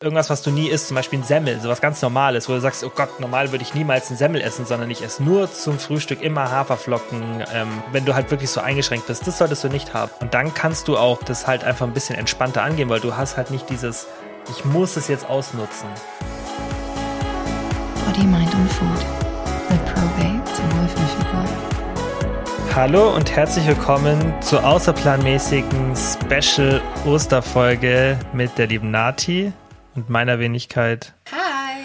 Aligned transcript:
irgendwas, 0.00 0.30
was 0.30 0.42
du 0.42 0.50
nie 0.50 0.68
isst, 0.68 0.88
zum 0.88 0.94
Beispiel 0.94 1.18
ein 1.18 1.24
Semmel, 1.24 1.60
sowas 1.60 1.80
ganz 1.80 2.00
Normales, 2.02 2.48
wo 2.48 2.52
du 2.52 2.60
sagst, 2.60 2.84
oh 2.84 2.92
Gott, 2.94 3.18
normal 3.18 3.50
würde 3.50 3.64
ich 3.64 3.74
niemals 3.74 4.10
ein 4.10 4.16
Semmel 4.16 4.40
essen, 4.40 4.64
sondern 4.64 4.88
ich 4.90 5.02
esse 5.02 5.24
nur 5.24 5.52
zum 5.52 5.78
Frühstück 5.80 6.22
immer 6.22 6.52
Haferflocken, 6.52 7.44
ähm, 7.52 7.82
wenn 7.90 8.04
du 8.04 8.14
halt 8.14 8.30
wirklich 8.30 8.50
so 8.50 8.60
eingeschränkt 8.60 9.08
bist, 9.08 9.26
das 9.26 9.38
solltest 9.38 9.64
du 9.64 9.68
nicht 9.68 9.94
haben. 9.94 10.12
Und 10.20 10.34
dann 10.34 10.54
kannst 10.54 10.86
du 10.86 10.96
auch 10.96 11.20
das 11.24 11.48
halt 11.48 11.64
einfach 11.64 11.84
ein 11.84 11.94
bisschen 11.94 12.14
entspannter 12.14 12.62
angehen, 12.62 12.88
weil 12.88 13.00
du 13.00 13.16
hast 13.16 13.36
halt 13.36 13.50
nicht 13.50 13.68
dieses, 13.70 14.06
ich 14.56 14.64
muss 14.64 14.96
es 14.96 15.08
jetzt 15.08 15.28
ausnutzen. 15.28 15.88
Body, 18.06 18.24
Mind 18.24 18.54
und 18.54 18.70
Food 18.70 19.04
mit 19.68 19.84
Probate 19.84 20.62
und 20.62 20.80
Wolf 20.80 20.94
Hallo 22.76 23.12
und 23.12 23.34
herzlich 23.34 23.66
willkommen 23.66 24.32
zur 24.40 24.64
außerplanmäßigen 24.64 25.96
Special 25.96 26.80
Osterfolge 27.04 28.16
mit 28.32 28.56
der 28.56 28.68
lieben 28.68 28.92
Nati 28.92 29.52
und 29.98 30.10
meiner 30.10 30.38
Wenigkeit. 30.38 31.12
Hi, 31.32 31.82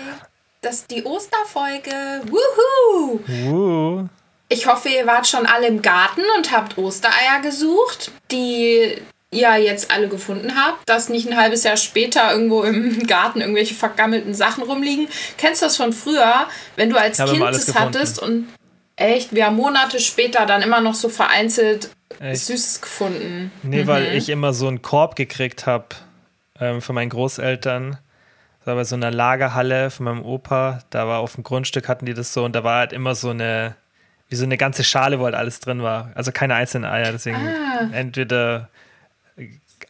das 0.61 0.75
ist 0.75 0.91
die 0.91 1.03
Osterfolge. 1.03 2.21
Wuhu! 2.27 4.07
Ich 4.49 4.67
hoffe, 4.67 4.89
ihr 4.89 5.07
wart 5.07 5.27
schon 5.27 5.47
alle 5.47 5.67
im 5.67 5.81
Garten 5.81 6.21
und 6.37 6.51
habt 6.51 6.77
Ostereier 6.77 7.41
gesucht, 7.41 8.11
die 8.31 8.95
ihr 9.31 9.57
jetzt 9.57 9.89
alle 9.89 10.09
gefunden 10.09 10.53
habt, 10.55 10.87
dass 10.87 11.09
nicht 11.09 11.27
ein 11.27 11.35
halbes 11.35 11.63
Jahr 11.63 11.75
später 11.75 12.31
irgendwo 12.31 12.61
im 12.61 13.07
Garten 13.07 13.41
irgendwelche 13.41 13.73
vergammelten 13.73 14.35
Sachen 14.35 14.63
rumliegen. 14.63 15.07
Kennst 15.39 15.63
du 15.63 15.65
das 15.65 15.75
von 15.75 15.91
früher, 15.91 16.45
wenn 16.75 16.91
du 16.91 16.97
als 16.97 17.17
Kind 17.17 17.41
das 17.41 17.73
hattest 17.73 18.19
und 18.19 18.47
echt, 18.95 19.33
wir 19.33 19.47
haben 19.47 19.55
Monate 19.55 19.99
später 19.99 20.45
dann 20.45 20.61
immer 20.61 20.81
noch 20.81 20.93
so 20.93 21.09
vereinzelt 21.09 21.89
echt? 22.19 22.45
Süßes 22.45 22.81
gefunden. 22.81 23.51
Nee, 23.63 23.83
mhm. 23.83 23.87
weil 23.87 24.15
ich 24.15 24.29
immer 24.29 24.53
so 24.53 24.67
einen 24.67 24.83
Korb 24.83 25.15
gekriegt 25.15 25.65
habe 25.65 25.87
ähm, 26.59 26.81
von 26.81 26.95
meinen 26.95 27.09
Großeltern 27.09 27.97
das 28.63 28.67
war 28.67 28.75
bei 28.75 28.85
so 28.85 28.95
einer 28.95 29.11
Lagerhalle 29.11 29.89
von 29.89 30.05
meinem 30.05 30.23
Opa. 30.23 30.79
Da 30.89 31.05
war 31.05 31.19
auf 31.19 31.35
dem 31.35 31.43
Grundstück 31.43 31.89
hatten 31.89 32.05
die 32.05 32.13
das 32.13 32.31
so 32.31 32.45
und 32.45 32.55
da 32.55 32.63
war 32.63 32.79
halt 32.79 32.93
immer 32.93 33.13
so 33.13 33.31
eine, 33.31 33.75
wie 34.29 34.37
so 34.37 34.45
eine 34.45 34.55
ganze 34.55 34.85
Schale, 34.85 35.19
wo 35.19 35.25
halt 35.25 35.35
alles 35.35 35.59
drin 35.59 35.83
war. 35.83 36.11
Also 36.15 36.31
keine 36.31 36.55
einzelnen 36.55 36.89
Eier. 36.89 37.11
Deswegen 37.11 37.45
ah. 37.45 37.89
entweder 37.91 38.69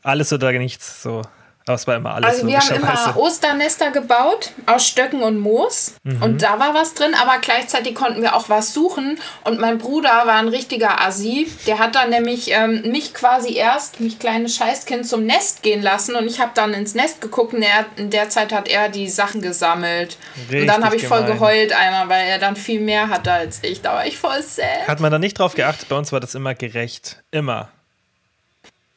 alles 0.01 0.33
oder 0.33 0.51
nichts. 0.53 1.03
So. 1.03 1.21
Aber 1.65 1.75
es 1.75 1.87
war 1.87 1.95
immer 1.95 2.15
alles 2.15 2.29
Also 2.29 2.47
wir 2.47 2.59
haben 2.59 2.75
immer 2.75 3.17
Osternester 3.17 3.91
gebaut 3.91 4.51
aus 4.65 4.85
Stöcken 4.85 5.21
und 5.21 5.39
Moos. 5.39 5.95
Mhm. 6.03 6.21
und 6.21 6.41
da 6.41 6.59
war 6.59 6.73
was 6.73 6.93
drin, 6.93 7.13
aber 7.21 7.39
gleichzeitig 7.39 7.95
konnten 7.95 8.21
wir 8.21 8.35
auch 8.35 8.49
was 8.49 8.73
suchen. 8.73 9.19
Und 9.43 9.59
mein 9.59 9.77
Bruder 9.77 10.09
war 10.09 10.35
ein 10.35 10.49
richtiger 10.49 11.01
Assi, 11.01 11.49
der 11.65 11.79
hat 11.79 11.95
dann 11.95 12.09
nämlich 12.09 12.51
ähm, 12.51 12.81
mich 12.91 13.13
quasi 13.13 13.55
erst, 13.55 13.99
mich 13.99 14.19
kleines 14.19 14.55
Scheißkind, 14.55 15.07
zum 15.07 15.25
Nest 15.25 15.63
gehen 15.63 15.81
lassen. 15.81 16.15
Und 16.15 16.27
ich 16.27 16.39
habe 16.39 16.51
dann 16.53 16.73
ins 16.73 16.95
Nest 16.95 17.21
geguckt 17.21 17.53
und 17.53 17.61
er, 17.61 17.85
in 17.95 18.09
der 18.09 18.29
Zeit 18.29 18.51
hat 18.51 18.67
er 18.67 18.89
die 18.89 19.07
Sachen 19.07 19.41
gesammelt. 19.41 20.17
Richtig 20.35 20.61
und 20.61 20.67
dann 20.67 20.83
habe 20.83 20.95
ich 20.95 21.07
voll 21.07 21.23
geheult 21.23 21.73
einmal, 21.73 22.09
weil 22.09 22.27
er 22.27 22.39
dann 22.39 22.55
viel 22.55 22.79
mehr 22.79 23.09
hatte 23.09 23.31
als 23.31 23.59
ich, 23.63 23.81
da 23.81 23.93
war 23.93 24.05
ich 24.05 24.17
voll 24.17 24.41
sad. 24.41 24.87
Hat 24.87 24.99
man 24.99 25.11
da 25.11 25.19
nicht 25.19 25.39
drauf 25.39 25.55
geachtet, 25.55 25.89
bei 25.89 25.95
uns 25.97 26.11
war 26.11 26.19
das 26.19 26.35
immer 26.35 26.55
gerecht, 26.55 27.23
immer. 27.31 27.69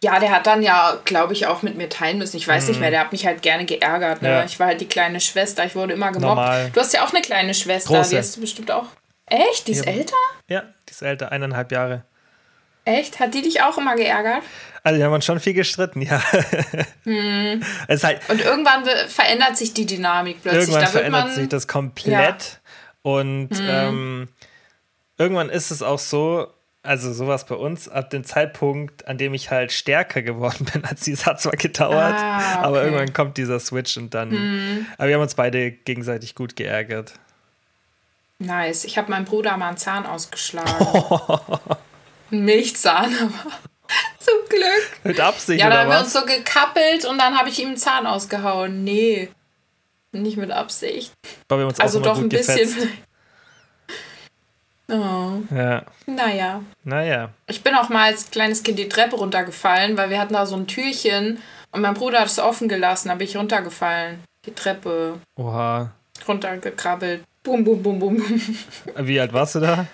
Ja, 0.06 0.20
der 0.20 0.30
hat 0.30 0.46
dann 0.46 0.62
ja, 0.62 0.96
glaube 1.04 1.32
ich, 1.32 1.48
auch 1.48 1.62
mit 1.62 1.76
mir 1.76 1.88
teilen 1.88 2.18
müssen. 2.18 2.36
Ich 2.36 2.46
weiß 2.46 2.62
mhm. 2.62 2.68
nicht 2.68 2.80
mehr, 2.80 2.90
der 2.90 3.00
hat 3.00 3.10
mich 3.10 3.26
halt 3.26 3.42
gerne 3.42 3.64
geärgert. 3.64 4.22
Ne? 4.22 4.30
Ja. 4.30 4.44
Ich 4.44 4.60
war 4.60 4.68
halt 4.68 4.80
die 4.80 4.86
kleine 4.86 5.20
Schwester, 5.20 5.64
ich 5.64 5.74
wurde 5.74 5.94
immer 5.94 6.12
gemobbt. 6.12 6.36
Normal. 6.36 6.70
Du 6.72 6.80
hast 6.80 6.94
ja 6.94 7.04
auch 7.04 7.12
eine 7.12 7.22
kleine 7.22 7.54
Schwester, 7.54 7.96
Große. 7.96 8.10
die 8.10 8.18
hast 8.18 8.36
du 8.36 8.40
bestimmt 8.40 8.70
auch. 8.70 8.86
Echt? 9.26 9.66
Die 9.66 9.72
ist 9.72 9.84
ja. 9.84 9.90
älter? 9.90 10.14
Ja, 10.46 10.62
die 10.88 10.92
ist 10.92 11.02
älter, 11.02 11.32
eineinhalb 11.32 11.72
Jahre. 11.72 12.04
Echt? 12.84 13.18
Hat 13.18 13.34
die 13.34 13.42
dich 13.42 13.62
auch 13.62 13.76
immer 13.78 13.96
geärgert? 13.96 14.44
Also, 14.84 14.98
wir 14.98 15.06
haben 15.06 15.12
uns 15.12 15.24
schon 15.24 15.40
viel 15.40 15.54
gestritten, 15.54 16.02
ja. 16.02 16.22
Hm. 17.02 17.64
Halt, 17.88 18.20
Und 18.28 18.40
irgendwann 18.40 18.84
verändert 19.08 19.56
sich 19.56 19.74
die 19.74 19.86
Dynamik 19.86 20.40
plötzlich. 20.40 20.68
Irgendwann 20.68 20.86
verändert 20.86 21.24
man, 21.24 21.34
sich 21.34 21.48
das 21.48 21.66
komplett. 21.66 22.12
Ja. 22.14 22.30
Und 23.02 23.50
hm. 23.50 23.68
ähm, 23.68 24.28
irgendwann 25.18 25.50
ist 25.50 25.72
es 25.72 25.82
auch 25.82 25.98
so, 25.98 26.46
also 26.86 27.12
sowas 27.12 27.46
bei 27.46 27.54
uns, 27.54 27.88
ab 27.88 28.10
dem 28.10 28.24
Zeitpunkt, 28.24 29.06
an 29.06 29.18
dem 29.18 29.34
ich 29.34 29.50
halt 29.50 29.72
stärker 29.72 30.22
geworden 30.22 30.64
bin 30.72 30.84
als 30.84 31.04
sie, 31.04 31.16
hat 31.16 31.40
zwar 31.40 31.52
gedauert, 31.52 32.16
ah, 32.16 32.38
okay. 32.38 32.64
aber 32.64 32.84
irgendwann 32.84 33.12
kommt 33.12 33.36
dieser 33.36 33.60
Switch 33.60 33.96
und 33.96 34.14
dann. 34.14 34.30
Hm. 34.30 34.86
Aber 34.96 35.08
wir 35.08 35.14
haben 35.16 35.22
uns 35.22 35.34
beide 35.34 35.70
gegenseitig 35.70 36.34
gut 36.34 36.56
geärgert. 36.56 37.14
Nice. 38.38 38.84
Ich 38.84 38.98
habe 38.98 39.10
meinem 39.10 39.24
Bruder 39.24 39.56
mal 39.56 39.68
einen 39.68 39.76
Zahn 39.78 40.06
ausgeschlagen. 40.06 40.74
Oh. 40.80 41.38
Ein 42.30 42.44
Milchzahn, 42.44 43.14
aber 43.14 43.56
zum 44.18 44.48
Glück. 44.48 45.04
Mit 45.04 45.20
Absicht, 45.20 45.60
Ja, 45.60 45.70
dann 45.70 45.80
haben 45.80 45.90
wir 45.90 46.00
uns 46.00 46.12
so 46.12 46.24
gekappelt 46.24 47.04
und 47.04 47.18
dann 47.18 47.38
habe 47.38 47.48
ich 47.48 47.60
ihm 47.60 47.68
einen 47.68 47.76
Zahn 47.76 48.06
ausgehauen. 48.06 48.82
Nee, 48.82 49.28
nicht 50.12 50.36
mit 50.36 50.50
Absicht. 50.50 51.12
Aber 51.48 51.60
wir 51.60 51.62
haben 51.64 51.70
uns 51.70 51.80
also 51.80 52.00
auch 52.00 52.04
doch 52.04 52.18
ein 52.18 52.28
bisschen. 52.28 52.56
Gefetzt. 52.56 52.88
Oh. 54.88 55.42
Ja. 55.54 55.82
Naja. 56.06 56.62
Naja. 56.84 57.30
Ich 57.46 57.62
bin 57.62 57.74
auch 57.74 57.88
mal 57.88 58.10
als 58.10 58.30
kleines 58.30 58.62
Kind 58.62 58.78
die 58.78 58.88
Treppe 58.88 59.16
runtergefallen, 59.16 59.96
weil 59.96 60.10
wir 60.10 60.20
hatten 60.20 60.34
da 60.34 60.46
so 60.46 60.56
ein 60.56 60.66
Türchen 60.66 61.38
und 61.72 61.80
mein 61.80 61.94
Bruder 61.94 62.20
hat 62.20 62.28
es 62.28 62.38
offen 62.38 62.68
gelassen, 62.68 63.08
da 63.08 63.16
bin 63.16 63.26
ich 63.26 63.36
runtergefallen. 63.36 64.22
Die 64.46 64.54
Treppe. 64.54 65.20
Oha. 65.36 65.92
Runtergekrabbelt. 66.26 67.24
Bum, 67.42 67.64
bum, 67.64 67.82
bum, 67.82 67.98
bum. 67.98 68.22
Wie 68.96 69.20
alt 69.20 69.32
warst 69.32 69.56
du 69.56 69.60
da? 69.60 69.86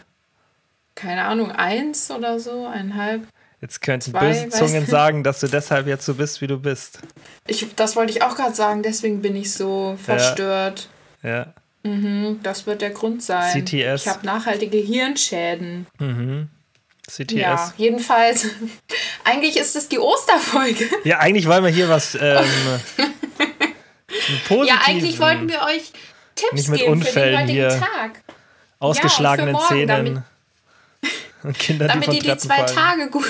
Keine 0.95 1.25
Ahnung, 1.25 1.51
eins 1.51 2.11
oder 2.11 2.39
so, 2.39 2.67
eineinhalb. 2.67 3.27
Jetzt 3.63 3.81
könnten 3.81 4.11
zwei, 4.11 4.21
böse 4.21 4.49
Zungen 4.51 4.87
sagen, 4.87 5.23
dass 5.23 5.41
du 5.41 5.47
deshalb 5.47 5.87
jetzt 5.87 6.05
so 6.05 6.15
bist, 6.15 6.41
wie 6.41 6.49
du 6.49 6.59
bist. 6.59 6.99
Ich, 7.47 7.75
das 7.77 7.97
wollte 7.97 8.13
ich 8.13 8.23
auch 8.23 8.37
gerade 8.37 8.55
sagen, 8.55 8.83
deswegen 8.83 9.23
bin 9.23 9.37
ich 9.37 9.53
so 9.53 9.97
verstört. 10.03 10.89
Ja. 11.23 11.31
ja. 11.31 11.55
Mhm, 11.83 12.41
das 12.43 12.67
wird 12.67 12.81
der 12.81 12.91
Grund 12.91 13.23
sein. 13.23 13.65
CTS. 13.65 14.03
Ich 14.03 14.09
habe 14.09 14.25
nachhaltige 14.25 14.79
Hirnschäden. 14.79 15.87
Mhm. 15.99 16.49
CTS. 17.09 17.33
Ja, 17.33 17.75
jedenfalls. 17.77 18.47
eigentlich 19.25 19.57
ist 19.57 19.75
es 19.75 19.89
die 19.89 19.99
Osterfolge. 19.99 20.89
Ja, 21.05 21.19
eigentlich 21.19 21.47
wollen 21.49 21.65
wir 21.65 21.71
hier 21.71 21.89
was 21.89 22.15
ähm, 22.21 22.45
Ja, 24.65 24.81
eigentlich 24.85 25.19
wollten 25.19 25.49
wir 25.49 25.63
euch 25.63 25.93
Tipps 26.35 26.53
Nicht 26.53 26.69
mit 26.69 26.81
geben 26.81 26.93
Unfällen 26.93 27.41
für 27.41 27.47
den 27.47 27.55
hier. 27.55 27.69
Tag. 27.69 28.23
Ausgeschlagenen 28.79 29.55
ja, 29.55 29.61
morgen, 29.61 29.69
Zähnen. 29.69 29.89
Damit, 29.89 30.23
und 31.43 31.59
Kinder, 31.59 31.89
damit 31.89 32.13
die 32.13 32.17
ihr 32.19 32.35
die 32.35 32.37
zwei 32.37 32.67
fallen. 32.67 32.75
Tage 32.75 33.11
gut, 33.11 33.27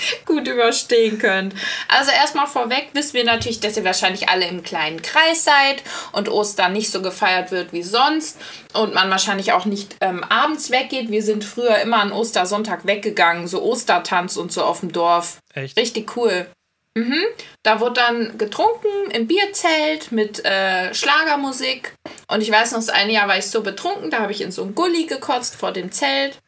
gut 0.26 0.48
überstehen 0.48 1.18
könnt. 1.18 1.54
Also 1.88 2.10
erstmal 2.10 2.46
vorweg 2.46 2.88
wissen 2.92 3.14
wir 3.14 3.24
natürlich, 3.24 3.60
dass 3.60 3.76
ihr 3.76 3.84
wahrscheinlich 3.84 4.28
alle 4.28 4.46
im 4.46 4.62
kleinen 4.62 5.02
Kreis 5.02 5.44
seid 5.44 5.82
und 6.12 6.28
Ostern 6.28 6.72
nicht 6.72 6.90
so 6.90 7.02
gefeiert 7.02 7.50
wird 7.50 7.72
wie 7.72 7.82
sonst 7.82 8.38
und 8.72 8.94
man 8.94 9.10
wahrscheinlich 9.10 9.52
auch 9.52 9.64
nicht 9.64 9.96
ähm, 10.00 10.24
abends 10.24 10.70
weggeht. 10.70 11.10
Wir 11.10 11.22
sind 11.22 11.44
früher 11.44 11.78
immer 11.78 11.98
an 11.98 12.12
Ostersonntag 12.12 12.86
weggegangen, 12.86 13.46
so 13.48 13.62
Ostertanz 13.62 14.36
und 14.36 14.52
so 14.52 14.62
auf 14.62 14.80
dem 14.80 14.92
Dorf. 14.92 15.38
Echt? 15.54 15.76
Richtig 15.76 16.16
cool. 16.16 16.46
Mhm. 16.94 17.22
Da 17.62 17.80
wurde 17.80 17.94
dann 17.94 18.38
getrunken 18.38 19.10
im 19.12 19.26
Bierzelt 19.26 20.10
mit 20.10 20.44
äh, 20.44 20.92
Schlagermusik. 20.92 21.94
Und 22.26 22.42
ich 22.42 22.50
weiß 22.50 22.72
noch, 22.72 22.78
das 22.78 22.88
eine 22.88 23.12
Jahr 23.12 23.28
war 23.28 23.38
ich 23.38 23.46
so 23.46 23.62
betrunken, 23.62 24.10
da 24.10 24.20
habe 24.20 24.32
ich 24.32 24.40
in 24.40 24.50
so 24.50 24.64
ein 24.64 24.74
Gully 24.74 25.04
gekotzt 25.06 25.54
vor 25.54 25.72
dem 25.72 25.92
Zelt. 25.92 26.38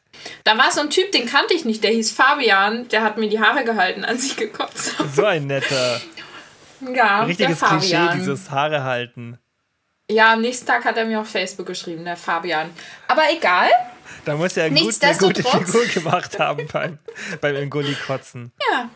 Da 0.45 0.59
war 0.59 0.71
so 0.71 0.81
ein 0.81 0.91
Typ, 0.91 1.13
den 1.13 1.27
kannte 1.27 1.55
ich 1.55 1.65
nicht, 1.65 1.83
der 1.85 1.91
hieß 1.91 2.13
Fabian, 2.13 2.89
der 2.89 3.03
hat 3.03 3.19
mir 3.19 3.29
die 3.29 3.41
Haare 3.41 3.65
gehalten, 3.65 4.05
als 4.05 4.25
ich 4.25 4.37
gekotzt 4.37 4.99
habe. 4.99 5.09
So 5.09 5.25
ein 5.25 5.47
netter. 5.47 6.01
Ja, 6.95 7.23
Richtiges 7.25 7.59
der 7.59 7.69
Fabian. 7.69 8.09
Klischee, 8.09 8.19
dieses 8.19 8.51
Haare 8.51 8.83
halten. 8.85 9.39
Ja, 10.11 10.33
am 10.33 10.41
nächsten 10.41 10.67
Tag 10.67 10.85
hat 10.85 10.97
er 10.97 11.05
mir 11.05 11.21
auf 11.21 11.29
Facebook 11.29 11.67
geschrieben, 11.67 12.05
der 12.05 12.17
Fabian. 12.17 12.71
Aber 13.09 13.23
egal. 13.31 13.71
Da 14.25 14.37
muss 14.37 14.57
er 14.57 14.71
gut, 14.71 15.03
eine 15.03 15.17
gute 15.17 15.43
Figur 15.43 15.87
gemacht 15.87 16.39
haben 16.39 16.67
beim, 16.73 16.99
beim 17.41 17.69
Ngulli-Kotzen. 17.69 18.53
Ja, 18.71 18.91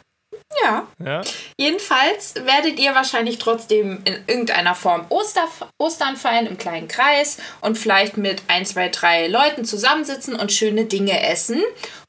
ja. 0.62 0.86
ja. 1.04 1.22
Jedenfalls 1.58 2.34
werdet 2.36 2.78
ihr 2.78 2.94
wahrscheinlich 2.94 3.38
trotzdem 3.38 4.02
in 4.04 4.14
irgendeiner 4.26 4.74
Form 4.74 5.06
Oster, 5.08 5.48
Ostern 5.78 6.16
feiern 6.16 6.46
im 6.46 6.58
kleinen 6.58 6.88
Kreis 6.88 7.38
und 7.60 7.78
vielleicht 7.78 8.16
mit 8.16 8.42
ein, 8.48 8.64
zwei, 8.64 8.88
drei 8.88 9.28
Leuten 9.28 9.64
zusammensitzen 9.64 10.34
und 10.34 10.52
schöne 10.52 10.84
Dinge 10.86 11.26
essen. 11.28 11.62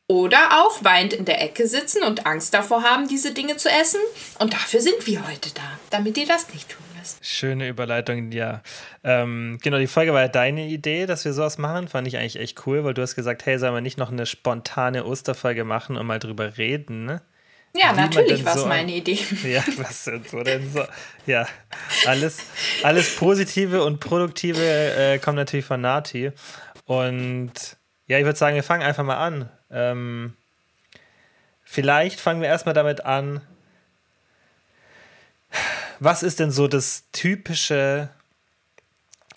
Oder 0.10 0.62
auch 0.64 0.86
weint 0.86 1.12
in 1.12 1.26
der 1.26 1.42
Ecke 1.42 1.68
sitzen 1.68 2.02
und 2.02 2.26
Angst 2.26 2.54
davor 2.54 2.84
haben, 2.84 3.10
diese 3.10 3.34
Dinge 3.34 3.58
zu 3.58 3.70
essen. 3.70 4.00
Und 4.40 4.54
dafür 4.54 4.80
sind 4.80 5.06
wir 5.06 5.28
heute 5.28 5.50
da, 5.54 5.64
damit 5.90 6.18
ihr 6.18 6.26
das 6.26 6.48
nicht 6.54 6.70
tun 6.70 6.86
müsst. 6.98 7.26
Schöne 7.26 7.68
Überleitung, 7.68 8.32
ja. 8.32 8.62
Ähm, 9.04 9.58
genau, 9.62 9.80
die 9.80 9.88
Folge 9.88 10.14
war 10.14 10.22
ja 10.22 10.28
deine 10.30 10.68
Idee, 10.68 11.08
dass 11.08 11.26
wir 11.26 11.34
sowas 11.34 11.58
machen. 11.58 11.90
Fand 11.90 12.08
ich 12.08 12.16
eigentlich 12.16 12.40
echt 12.40 12.66
cool, 12.66 12.86
weil 12.86 12.94
du 12.94 13.02
hast 13.02 13.16
gesagt, 13.16 13.46
hey, 13.46 13.60
sollen 13.60 13.74
wir 13.74 13.82
nicht 13.82 13.98
noch 13.98 14.10
eine 14.10 14.26
spontane 14.26 15.04
Osterfolge 15.04 15.66
machen 15.66 15.98
und 15.98 16.08
mal 16.08 16.20
drüber 16.20 16.58
reden, 16.58 17.04
ne? 17.04 17.22
Ja, 17.74 17.94
natürlich 17.94 18.44
war 18.44 18.56
es 18.56 18.62
so 18.62 18.68
meine 18.68 18.92
Idee. 18.92 19.20
Ja, 19.44 19.64
was 19.78 20.06
denn 20.06 20.24
so 20.24 20.42
denn 20.42 20.72
so? 20.72 20.84
Ja, 21.26 21.48
alles, 22.06 22.40
alles 22.84 23.16
Positive 23.16 23.84
und 23.84 24.00
Produktive 24.00 24.64
äh, 24.64 25.20
kommt 25.20 25.38
natürlich 25.38 25.66
von 25.66 25.82
Nati. 25.82 26.32
Und 26.86 27.52
ja, 28.08 28.18
ich 28.18 28.26
würde 28.26 28.40
sagen, 28.40 28.56
wir 28.56 28.64
fangen 28.64 28.84
einfach 28.84 29.04
mal 29.04 29.18
an. 29.18 29.50
Ähm, 29.70 30.36
vielleicht 31.64 32.20
fangen 32.20 32.42
wir 32.42 32.48
erstmal 32.48 32.74
damit 32.74 33.06
an. 33.06 33.42
was 36.00 36.24
ist 36.24 36.40
denn 36.40 36.52
so 36.52 36.68
das 36.68 37.04
typische, 37.12 38.10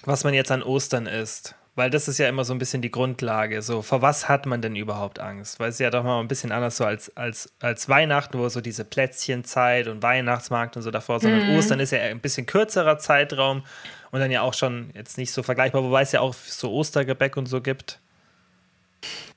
was 0.05 0.25
man 0.25 0.35
jetzt 0.35 0.51
an 0.51 0.63
Ostern 0.63 1.07
isst? 1.07 1.55
Weil 1.77 1.89
das 1.89 2.09
ist 2.09 2.19
ja 2.19 2.29
immer 2.29 2.45
so 2.45 2.53
ein 2.53 2.59
bisschen 2.59 2.83
die 2.83 2.91
Grundlage. 2.91 3.63
So, 3.63 3.81
vor 3.81 4.03
was 4.03 4.29
hat 4.29 4.45
man 4.45 4.61
denn 4.61 4.77
überhaupt 4.77 5.19
Angst? 5.21 5.61
Weil 5.61 5.69
es 5.69 5.77
ist 5.77 5.81
ja 5.81 5.91
doch 5.91 6.03
mal 6.03 6.21
ein 6.21 6.29
bisschen 6.29 6.53
anders 6.53 6.77
so 6.77 6.85
als, 6.85 7.17
als, 7.17 7.53
als 7.61 7.89
Weihnachten, 7.89 8.39
wo 8.39 8.49
so 8.49 8.61
diese 8.61 8.85
Plätzchenzeit 8.85 9.87
und 9.87 10.03
Weihnachtsmarkt 10.03 10.77
und 10.77 10.83
so 10.83 10.91
davor, 10.91 11.21
sondern 11.21 11.49
mhm. 11.49 11.57
Ostern 11.57 11.81
ist 11.81 11.93
ja 11.93 12.01
ein 12.01 12.21
bisschen 12.21 12.47
kürzerer 12.47 12.99
Zeitraum 12.99 13.65
und 14.11 14.21
dann 14.21 14.31
ja 14.31 14.43
auch 14.43 14.55
schon 14.55 14.91
jetzt 14.95 15.17
nicht 15.17 15.33
so 15.33 15.43
vergleichbar, 15.43 15.85
wobei 15.85 16.03
es 16.03 16.13
ja 16.13 16.21
auch 16.21 16.35
so 16.35 16.73
Ostergebäck 16.73 17.37
und 17.37 17.47
so 17.47 17.61
gibt. 17.61 18.01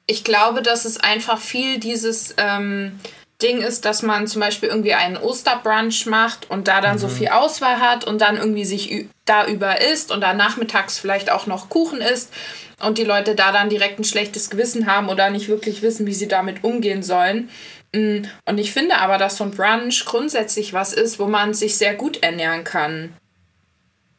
Ich 0.06 0.24
glaube, 0.24 0.62
dass 0.62 0.86
es 0.86 1.00
einfach 1.00 1.40
viel 1.40 1.80
dieses 1.80 2.34
ähm, 2.38 3.00
Ding 3.44 3.62
ist, 3.62 3.86
dass 3.86 4.02
man 4.02 4.28
zum 4.28 4.40
Beispiel 4.42 4.70
irgendwie 4.70 4.94
einen 4.94 5.18
Osterbrunch 5.18 6.06
macht 6.06 6.50
und 6.50 6.68
da 6.68 6.82
dann 6.82 6.96
mhm. 6.96 7.00
so 7.00 7.08
viel 7.10 7.28
Auswahl 7.28 7.80
hat 7.80 8.06
und 8.06 8.22
dann 8.22 8.38
irgendwie 8.38 8.66
sich 8.66 9.08
da 9.26 9.46
über 9.46 9.82
isst 9.82 10.12
und 10.12 10.22
dann 10.22 10.38
nachmittags 10.38 10.98
vielleicht 10.98 11.32
auch 11.32 11.46
noch 11.46 11.70
Kuchen 11.70 12.02
isst 12.02 12.34
und 12.82 12.98
die 12.98 13.04
Leute 13.04 13.36
da 13.36 13.52
dann 13.52 13.70
direkt 13.70 14.00
ein 14.00 14.04
schlechtes 14.04 14.50
Gewissen 14.50 14.88
haben 14.88 15.10
oder 15.10 15.30
nicht 15.30 15.50
wirklich 15.50 15.82
wissen, 15.82 16.06
wie 16.06 16.14
sie 16.14 16.28
damit 16.28 16.64
umgehen 16.64 17.04
sollen. 17.04 17.50
Mm, 17.94 18.24
und 18.46 18.58
ich 18.58 18.72
finde 18.72 18.98
aber, 18.98 19.18
dass 19.18 19.38
so 19.38 19.44
ein 19.44 19.52
Brunch 19.52 20.06
grundsätzlich 20.06 20.74
was 20.74 20.94
ist, 20.94 21.20
wo 21.20 21.28
man 21.28 21.54
sich 21.54 21.78
sehr 21.78 21.94
gut 21.94 22.24
ernähren 22.24 22.64
kann. 22.64 23.14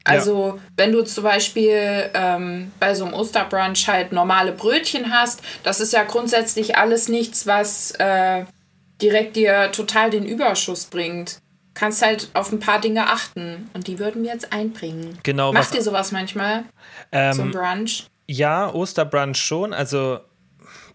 Also, 0.05 0.57
ja. 0.57 0.63
wenn 0.77 0.93
du 0.93 1.03
zum 1.03 1.25
Beispiel 1.25 2.11
ähm, 2.13 2.71
bei 2.79 2.95
so 2.95 3.07
einem 3.07 3.15
Osterbrunch 3.15 3.89
halt 3.89 4.13
normale 4.13 4.53
Brötchen 4.53 5.11
hast, 5.11 5.41
das 5.63 5.81
ist 5.81 5.95
ja 5.95 6.05
grundsätzlich 6.05 6.77
alles 6.77 7.09
nichts, 7.09 7.47
was 7.47 7.93
äh, 7.93 8.45
direkt 9.05 9.37
dir 9.37 9.71
total 9.71 10.11
den 10.11 10.25
Überschuss 10.25 10.87
bringt. 10.87 11.39
Kannst 11.75 12.03
halt 12.03 12.31
auf 12.35 12.53
ein 12.53 12.61
paar 12.61 12.81
Dinge 12.81 13.09
achten 13.09 13.69
und 13.75 13.87
die 13.87 13.99
würden 13.99 14.23
wir 14.23 14.33
jetzt 14.33 14.53
einbringen. 14.53 15.19
Genau. 15.23 15.53
Macht 15.53 15.75
ihr 15.75 15.83
sowas 15.83 16.13
manchmal? 16.13 16.65
Ähm, 17.13 17.33
zum 17.35 17.51
Brunch? 17.51 18.07
Ja, 18.27 18.73
Osterbrunch 18.73 19.37
schon. 19.37 19.73
Also, 19.75 20.21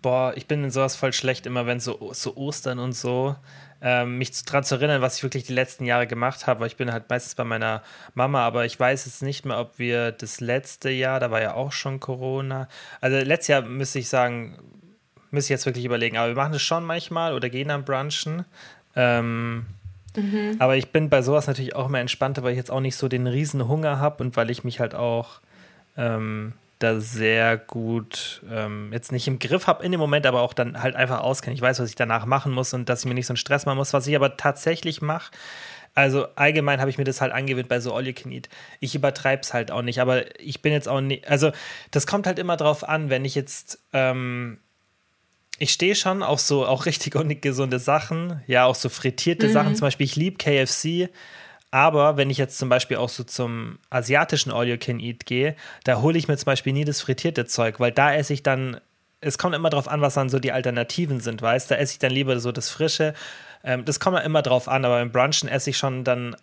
boah, 0.02 0.34
ich 0.36 0.48
bin 0.48 0.64
in 0.64 0.72
sowas 0.72 0.96
voll 0.96 1.14
schlecht, 1.14 1.46
immer 1.46 1.68
wenn 1.68 1.80
so, 1.80 2.12
so 2.14 2.36
Ostern 2.36 2.80
und 2.80 2.94
so. 2.94 3.36
Ähm, 3.82 4.18
mich 4.18 4.32
daran 4.44 4.64
zu 4.64 4.76
erinnern, 4.76 5.02
was 5.02 5.18
ich 5.18 5.24
wirklich 5.24 5.44
die 5.44 5.54
letzten 5.54 5.86
Jahre 5.86 6.08
gemacht 6.08 6.48
habe, 6.48 6.62
weil 6.62 6.68
ich 6.68 6.76
bin 6.76 6.92
halt 6.92 7.10
meistens 7.10 7.36
bei 7.36 7.46
meiner 7.46 7.82
Mama, 8.14 8.46
aber 8.46 8.66
ich 8.66 8.78
weiß 8.78 9.06
jetzt 9.06 9.22
nicht 9.22 9.46
mehr, 9.46 9.58
ob 9.58 9.80
wir 9.80 10.12
das 10.12 10.42
letzte 10.42 10.90
Jahr, 10.90 11.20
da 11.20 11.32
war 11.32 11.42
ja 11.42 11.54
auch 11.54 11.72
schon 11.72 12.00
Corona. 12.00 12.68
Also 13.00 13.18
letztes 13.18 13.48
Jahr 13.48 13.62
müsste 13.62 14.00
ich 14.00 14.10
sagen, 14.10 14.58
Müsste 15.32 15.48
ich 15.48 15.58
jetzt 15.58 15.66
wirklich 15.66 15.86
überlegen. 15.86 16.18
Aber 16.18 16.30
wir 16.30 16.36
machen 16.36 16.54
das 16.54 16.62
schon 16.62 16.86
manchmal 16.86 17.34
oder 17.34 17.50
gehen 17.50 17.70
dann 17.70 17.84
brunchen. 17.84 18.46
Ähm, 18.96 19.66
mhm. 20.16 20.56
Aber 20.60 20.76
ich 20.78 20.92
bin 20.92 21.10
bei 21.10 21.22
sowas 21.22 21.48
natürlich 21.48 21.76
auch 21.76 21.88
immer 21.88 22.00
entspannter, 22.00 22.44
weil 22.44 22.52
ich 22.52 22.58
jetzt 22.58 22.72
auch 22.72 22.82
nicht 22.82 22.96
so 22.96 23.08
den 23.08 23.28
riesen 23.28 23.68
Hunger 23.68 24.00
habe 24.00 24.24
und 24.24 24.36
weil 24.36 24.50
ich 24.50 24.64
mich 24.64 24.80
halt 24.80 24.96
auch 24.96 25.40
ähm, 25.98 26.54
da 26.80 27.00
sehr 27.00 27.58
gut 27.58 28.42
ähm, 28.50 28.90
jetzt 28.94 29.12
nicht 29.12 29.28
im 29.28 29.38
Griff 29.38 29.68
habe 29.68 29.84
in 29.84 29.92
dem 29.92 30.00
Moment, 30.00 30.26
aber 30.26 30.42
auch 30.42 30.54
dann 30.54 30.82
halt 30.82 30.96
einfach 30.96 31.20
auskenne. 31.20 31.54
Ich 31.54 31.62
weiß, 31.62 31.80
was 31.80 31.90
ich 31.90 31.96
danach 31.96 32.26
machen 32.26 32.54
muss 32.54 32.74
und 32.74 32.88
dass 32.88 33.02
ich 33.02 33.06
mir 33.06 33.14
nicht 33.14 33.28
so 33.28 33.34
einen 33.34 33.38
Stress 33.38 33.66
machen 33.66 33.78
muss. 33.78 33.94
Was 33.94 34.08
ich 34.08 34.16
aber 34.16 34.38
tatsächlich 34.38 35.02
mache, 35.02 35.32
also 35.96 36.28
allgemein 36.36 36.80
habe 36.80 36.90
ich 36.90 36.98
mir 36.98 37.04
das 37.04 37.20
halt 37.20 37.34
angewöhnt 37.34 37.68
bei 37.68 37.80
so 37.80 37.94
All 37.94 38.08
You 38.08 38.14
Can 38.14 38.32
Eat. 38.32 38.48
Ich 38.80 38.96
übertreibe 38.96 39.42
es 39.42 39.54
halt 39.54 39.72
auch 39.72 39.82
nicht, 39.82 40.00
aber 40.00 40.40
ich 40.40 40.62
bin 40.62 40.72
jetzt 40.72 40.88
auch 40.88 41.02
nicht, 41.02 41.28
also 41.28 41.52
das 41.92 42.08
kommt 42.08 42.28
halt 42.28 42.40
immer 42.40 42.56
drauf 42.58 42.88
an, 42.88 43.10
wenn 43.10 43.26
ich 43.26 43.36
jetzt 43.36 43.80
ähm, 43.92 44.60
ich 45.60 45.72
stehe 45.72 45.96
schon 45.96 46.24
auf 46.24 46.40
so 46.40 46.66
auch 46.66 46.86
richtig 46.86 47.16
ungesunde 47.16 47.80
Sachen, 47.80 48.42
ja, 48.48 48.66
auch 48.66 48.76
so 48.76 48.90
frittierte 48.90 49.48
mhm. 49.48 49.54
Sachen. 49.54 49.76
Zum 49.76 49.86
Beispiel, 49.86 50.06
ich 50.06 50.16
liebe 50.16 50.38
KFC, 50.38 51.10
aber 51.72 52.18
wenn 52.18 52.30
ich 52.30 52.38
jetzt 52.38 52.58
zum 52.58 52.70
Beispiel 52.70 52.98
auch 52.98 53.10
so 53.10 53.24
zum 53.24 53.78
asiatischen 53.90 54.52
All 54.52 54.68
You 54.68 54.78
Can 54.78 55.00
Eat 55.00 55.26
gehe, 55.26 55.56
da 55.84 56.02
hole 56.02 56.18
ich 56.18 56.28
mir 56.28 56.38
zum 56.38 56.46
Beispiel 56.46 56.74
nie 56.74 56.86
das 56.86 57.02
frittierte 57.02 57.46
Zeug, 57.46 57.80
weil 57.80 57.92
da 57.92 58.14
esse 58.14 58.34
ich 58.34 58.42
dann, 58.42 58.80
es 59.22 59.38
kommt 59.38 59.54
immer 59.54 59.70
drauf 59.70 59.88
an, 59.88 60.02
was 60.02 60.16
dann 60.16 60.30
so 60.30 60.40
die 60.40 60.52
Alternativen 60.52 61.20
sind, 61.20 61.42
weißt 61.42 61.70
du? 61.70 61.76
Da 61.76 61.82
esse 61.82 61.94
ich 61.94 62.00
dann 62.00 62.12
lieber 62.12 62.40
so 62.40 62.52
das 62.52 62.70
Frische. 62.70 63.14
Ähm, 63.64 63.86
das 63.86 64.00
kommt 64.00 64.20
immer 64.24 64.42
drauf 64.42 64.68
an, 64.68 64.86
aber 64.86 64.96
beim 64.96 65.12
Brunchen 65.12 65.50
esse 65.50 65.70
ich 65.70 65.78
schon 65.78 66.04
dann 66.04 66.36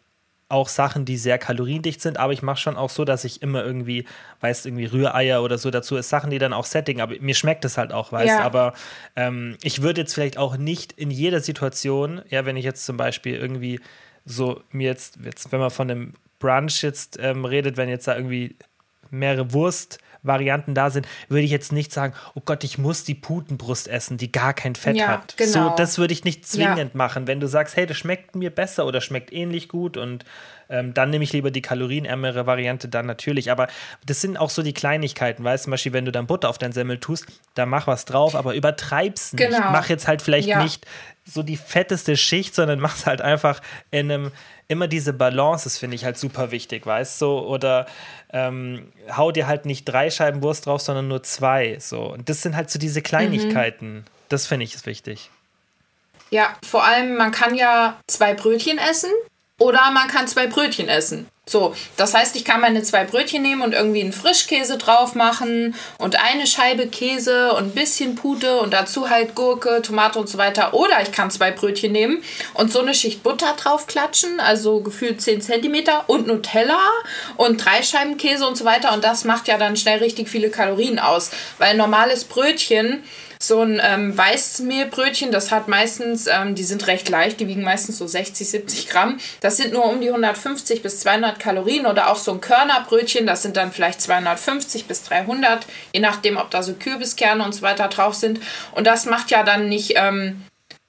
auch 0.49 0.69
Sachen, 0.69 1.05
die 1.05 1.17
sehr 1.17 1.39
kaloriendicht 1.39 2.01
sind, 2.01 2.19
aber 2.19 2.33
ich 2.33 2.43
mache 2.43 2.59
schon 2.59 2.77
auch 2.77 2.91
so, 2.91 3.05
dass 3.05 3.25
ich 3.25 3.43
immer 3.43 3.65
irgendwie, 3.65 4.05
weißt 4.41 4.67
irgendwie 4.67 4.85
Rühreier 4.85 5.43
oder 5.43 5.59
so 5.59 5.71
dazu 5.71 5.97
ist, 5.97 6.09
Sachen, 6.09 6.31
die 6.31 6.39
dann 6.39 6.53
auch 6.53 6.65
Setting, 6.65 7.01
aber 7.01 7.17
mir 7.21 7.35
schmeckt 7.35 7.65
es 7.65 7.77
halt 7.77 7.93
auch, 7.93 8.13
weißt 8.13 8.39
ja. 8.39 8.45
aber 8.45 8.75
ähm, 9.17 9.57
ich 9.63 9.83
würde 9.83 10.03
jetzt 10.03 10.15
vielleicht 10.15 10.39
auch 10.39 10.57
nicht 10.57 10.93
in 10.93 11.11
jeder 11.11 11.41
Situation, 11.41 12.23
ja, 12.29 12.45
wenn 12.47 12.57
ich 12.57 12.65
jetzt 12.65 12.87
zum 12.87 12.97
Beispiel 12.97 13.35
irgendwie 13.35 13.81
so 14.25 14.63
mir 14.71 14.89
jetzt, 14.89 15.19
jetzt 15.25 15.51
wenn 15.51 15.61
man 15.61 15.71
von 15.71 15.91
einem 15.91 16.13
Brunch 16.39 16.83
jetzt 16.83 17.19
ähm, 17.21 17.45
redet, 17.45 17.77
wenn 17.77 17.89
jetzt 17.89 18.07
da 18.07 18.15
irgendwie 18.15 18.57
mehrere 19.11 19.53
Wurst 19.53 19.99
Varianten 20.23 20.75
da 20.75 20.91
sind, 20.91 21.07
würde 21.29 21.43
ich 21.43 21.51
jetzt 21.51 21.73
nicht 21.73 21.93
sagen, 21.93 22.15
oh 22.35 22.43
Gott, 22.45 22.65
ich 22.65 22.79
muss 22.79 23.05
die 23.05 23.15
Putenbrust 23.15 23.89
essen, 23.89 24.19
die 24.19 24.33
gar 24.33 24.55
kein 24.55 24.75
Fett 24.75 24.97
ja, 24.97 25.09
hat. 25.09 25.37
Genau. 25.37 25.71
So, 25.71 25.75
das 25.77 25.99
würde 25.99 26.13
ich 26.13 26.25
nicht 26.25 26.47
zwingend 26.47 26.93
ja. 26.93 26.99
machen. 26.99 27.27
Wenn 27.27 27.41
du 27.41 27.49
sagst, 27.49 27.77
hey, 27.77 27.87
das 27.87 27.97
schmeckt 27.97 28.35
mir 28.35 28.51
besser 28.51 28.87
oder 28.87 29.01
schmeckt 29.01 29.33
ähnlich 29.33 29.69
gut 29.69 29.97
und 29.97 30.25
ähm, 30.69 30.95
dann 30.95 31.11
nehme 31.11 31.25
ich 31.25 31.33
lieber 31.33 31.51
die 31.51 31.63
kalorienärmere 31.63 32.47
Variante 32.47 32.89
dann 32.89 33.07
natürlich. 33.07 33.51
Aber 33.51 33.69
das 34.05 34.21
sind 34.21 34.37
auch 34.37 34.51
so 34.51 34.63
die 34.63 34.73
Kleinigkeiten, 34.73 35.45
weißt 35.45 35.65
du, 35.65 35.67
zum 35.67 35.71
Beispiel, 35.73 35.93
wenn 35.93 36.05
du 36.05 36.13
dann 36.13 36.27
Butter 36.27 36.49
auf 36.49 36.59
dein 36.59 36.73
Semmel 36.73 36.99
tust, 36.99 37.27
da 37.55 37.67
mach 37.67 37.87
was 37.87 38.05
drauf, 38.05 38.35
aber 38.35 38.55
übertreib's 38.55 39.33
nicht. 39.33 39.49
Genau. 39.49 39.71
Mach 39.71 39.89
jetzt 39.89 40.09
halt 40.09 40.23
vielleicht 40.23 40.49
ja. 40.49 40.63
nicht 40.63 40.87
so 41.27 41.43
die 41.43 41.57
fetteste 41.57 42.17
Schicht, 42.17 42.55
sondern 42.55 42.81
mach's 42.81 43.07
halt 43.07 43.21
einfach 43.21 43.61
in 43.91 44.11
einem 44.11 44.33
immer 44.69 44.89
diese 44.89 45.13
Balance, 45.13 45.65
das 45.65 45.79
finde 45.79 45.95
ich 45.95 46.05
halt 46.05 46.19
super 46.19 46.51
wichtig, 46.51 46.87
weißt 46.87 47.21
du? 47.21 47.27
So, 47.27 47.47
oder 47.47 47.87
ähm, 48.33 48.93
hau 49.17 49.31
dir 49.31 49.47
halt 49.47 49.65
nicht 49.65 49.85
drei 49.85 50.11
Scheiben 50.11 50.43
Wurst 50.43 50.67
drauf, 50.67 50.81
sondern 50.81 51.09
nur 51.09 51.23
zwei. 51.23 51.79
So. 51.79 52.03
Und 52.13 52.29
das 52.29 52.43
sind 52.43 52.57
halt 52.57 52.71
so 52.71 52.79
diese 52.79 53.03
Kleinigkeiten. 53.03 53.95
Mhm. 53.95 54.05
Das 54.29 54.47
finde 54.47 54.65
ich 54.65 54.75
ist 54.75 54.87
wichtig. 54.87 55.31
Ja, 56.31 56.57
vor 56.69 56.85
allem, 56.85 57.17
man 57.17 57.31
kann 57.31 57.55
ja 57.55 57.97
zwei 58.09 58.35
Brötchen 58.35 58.79
essen 58.79 59.11
oder 59.59 59.91
man 59.93 60.09
kann 60.09 60.27
zwei 60.27 60.49
Brötchen 60.49 60.89
essen. 60.89 61.29
So, 61.49 61.77
das 61.97 62.13
heißt, 62.13 62.35
ich 62.35 62.45
kann 62.45 62.61
meine 62.61 62.83
zwei 62.83 63.05
Brötchen 63.05 63.41
nehmen 63.41 63.63
und 63.63 63.73
irgendwie 63.73 64.01
einen 64.01 64.13
Frischkäse 64.13 64.79
drauf 64.79 65.15
machen 65.15 65.77
und 65.97 66.21
eine 66.21 66.45
Scheibe 66.45 66.89
Käse 66.89 67.53
und 67.53 67.67
ein 67.67 67.71
bisschen 67.71 68.17
Pute 68.17 68.59
und 68.59 68.73
dazu 68.73 69.11
halt 69.11 69.37
Gurke, 69.37 69.81
Tomate 69.81 70.19
und 70.19 70.29
so 70.29 70.39
weiter. 70.39 70.75
Oder 70.75 71.01
ich 71.03 71.13
kann 71.13 71.31
zwei 71.31 71.53
Brötchen 71.53 71.93
nehmen 71.93 72.21
und 72.55 72.73
so 72.73 72.81
eine 72.81 72.95
Schicht 72.95 73.23
Butter 73.23 73.55
drauf 73.57 73.87
klatschen, 73.87 74.41
also 74.41 74.81
gefühlt 74.81 75.23
10 75.23 75.41
cm 75.41 75.85
und 76.09 76.27
Nutella 76.27 76.81
und 77.37 77.65
drei 77.65 77.81
Scheiben 77.85 78.17
Käse 78.17 78.45
und 78.45 78.57
so 78.57 78.65
weiter. 78.65 78.93
Und 78.93 79.05
das 79.05 79.23
macht 79.25 79.47
ja 79.47 79.57
dann 79.57 79.77
schnell 79.77 80.01
richtig 80.01 80.29
viele 80.29 80.51
Kalorien 80.51 80.99
aus, 80.99 81.31
weil 81.59 81.77
normales 81.77 82.25
Brötchen 82.25 83.05
so 83.47 83.61
ein 83.61 83.81
ähm, 83.83 84.17
Weißmehlbrötchen, 84.17 85.31
das 85.31 85.51
hat 85.51 85.69
meistens, 85.69 86.27
ähm, 86.27 86.55
die 86.55 86.65
sind 86.65 86.87
recht 86.87 87.09
leicht, 87.09 87.41
die 87.41 87.49
wiegen 87.49 87.63
meistens 87.63 87.99
so 87.99 88.07
60, 88.07 88.49
70 88.49 88.89
Gramm. 88.89 89.19
Das 89.41 89.57
sind 89.57 89.73
nur 89.73 89.85
um 89.85 90.01
die 90.01 90.09
150 90.09 90.83
bis 90.83 91.01
200 91.01 91.39
Kalorien 91.39 91.87
oder 91.87 92.11
auch 92.11 92.17
so 92.17 92.33
ein 92.33 92.41
Körnerbrötchen, 92.41 93.27
das 93.27 93.43
sind 93.43 93.57
dann 93.57 93.73
vielleicht 93.73 94.01
250 94.01 94.87
bis 94.87 95.03
300, 95.05 95.67
je 95.93 96.01
nachdem, 96.01 96.37
ob 96.37 96.51
da 96.51 96.63
so 96.63 96.75
Kürbiskerne 96.75 97.45
und 97.45 97.55
so 97.55 97.63
weiter 97.63 97.89
drauf 97.89 98.15
sind. 98.15 98.41
Und 98.73 98.87
das 98.87 99.07
macht 99.07 99.31
ja 99.31 99.43
dann 99.43 99.69
nicht 99.69 99.95
ähm, 99.97 100.43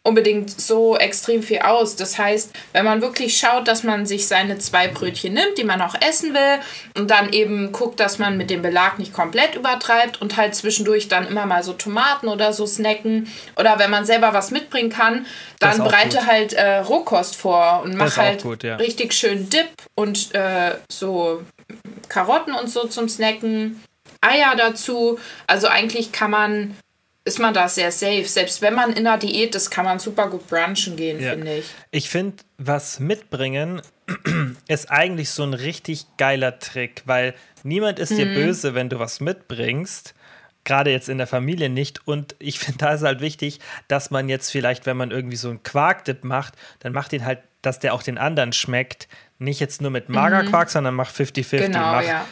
unbedingt 0.08 0.50
so 0.50 0.96
extrem 0.96 1.44
viel 1.44 1.60
aus. 1.60 1.98
Das 1.98 2.18
heißt, 2.18 2.52
wenn 2.72 2.86
man 2.86 3.02
wirklich 3.02 3.38
schaut, 3.38 3.68
dass 3.68 3.84
man 3.84 4.06
sich 4.06 4.26
seine 4.26 4.58
zwei 4.58 4.88
Brötchen 4.88 5.34
nimmt, 5.34 5.58
die 5.58 5.66
man 5.66 5.82
auch 5.82 5.96
essen 6.00 6.34
will, 6.34 6.60
und 6.96 7.12
dann 7.12 7.34
eben 7.34 7.74
guckt, 7.74 8.00
dass 8.00 8.18
man 8.18 8.38
mit 8.38 8.50
dem 8.50 8.62
Belag 8.62 9.00
nicht 9.00 9.12
komplett 9.12 9.56
übertreibt 9.56 10.22
und 10.22 10.38
halt 10.38 10.56
zwischendurch 10.56 11.10
dann 11.10 11.28
immer 11.28 11.46
mal 11.46 11.62
so 11.62 11.74
Tomaten 11.74 12.30
oder 12.30 12.54
so 12.54 12.66
snacken. 12.66 13.28
Oder 13.58 13.80
wenn 13.80 13.92
man 13.92 14.06
selber 14.06 14.34
was 14.34 14.50
mitbringen 14.50 14.90
kann, 14.90 15.26
dann 15.60 15.78
bereite 15.78 16.20
gut. 16.20 16.28
halt 16.28 16.54
äh, 16.54 16.78
Rohkost 16.78 17.36
vor 17.36 17.82
und 17.84 17.96
mach 17.96 18.16
halt 18.16 18.44
gut, 18.44 18.64
ja. 18.64 18.78
richtig 18.78 19.14
schön 19.14 19.50
Dip 19.50 19.68
und 19.94 20.34
äh, 20.34 20.76
so 20.90 21.44
Karotten 22.08 22.54
und 22.54 22.70
so 22.70 22.88
zum 22.88 23.10
Snacken. 23.10 23.84
Eier 24.22 24.56
dazu. 24.56 25.20
Also 25.48 25.68
eigentlich 25.68 26.14
kann 26.14 26.32
man 26.32 26.78
ist 27.28 27.40
man 27.40 27.54
da 27.54 27.68
sehr 27.68 27.92
safe. 27.92 28.24
Selbst 28.24 28.62
wenn 28.62 28.74
man 28.74 28.94
in 28.94 29.06
einer 29.06 29.18
Diät 29.18 29.54
ist, 29.54 29.70
kann 29.70 29.84
man 29.84 30.00
super 30.00 30.30
gut 30.30 30.48
brunchen 30.48 30.96
gehen, 30.96 31.22
ja. 31.22 31.32
finde 31.32 31.58
ich. 31.58 31.66
Ich 31.92 32.10
finde, 32.10 32.38
was 32.58 33.00
mitbringen 33.00 33.82
ist 34.68 34.90
eigentlich 34.90 35.30
so 35.30 35.44
ein 35.44 35.54
richtig 35.54 36.06
geiler 36.18 36.58
Trick, 36.60 37.04
weil 37.06 37.36
niemand 37.64 38.00
ist 38.00 38.12
mhm. 38.12 38.18
dir 38.18 38.26
böse, 38.34 38.74
wenn 38.74 38.90
du 38.90 38.98
was 38.98 39.20
mitbringst. 39.20 40.14
Gerade 40.64 40.92
jetzt 40.92 41.10
in 41.10 41.18
der 41.18 41.28
Familie 41.28 41.70
nicht. 41.70 42.08
Und 42.08 42.36
ich 42.40 42.60
finde, 42.60 42.80
da 42.80 42.94
ist 42.94 43.04
halt 43.04 43.20
wichtig, 43.20 43.60
dass 43.90 44.10
man 44.10 44.30
jetzt 44.30 44.50
vielleicht, 44.50 44.86
wenn 44.86 44.98
man 44.98 45.12
irgendwie 45.12 45.38
so 45.38 45.50
einen 45.50 45.64
Quarkdip 45.64 46.24
macht, 46.24 46.54
dann 46.80 46.94
macht 46.94 47.12
ihn 47.12 47.26
halt, 47.26 47.40
dass 47.62 47.80
der 47.80 47.94
auch 47.94 48.04
den 48.04 48.18
anderen 48.18 48.54
schmeckt. 48.54 49.10
Nicht 49.40 49.60
jetzt 49.60 49.82
nur 49.82 49.92
mit 49.92 50.08
Magerquark, 50.08 50.70
mhm. 50.70 50.72
sondern 50.72 50.96
mach 50.96 51.12
50-50. 51.12 51.58
Genau, 51.58 51.80
mach 51.80 52.04
ja 52.04 52.26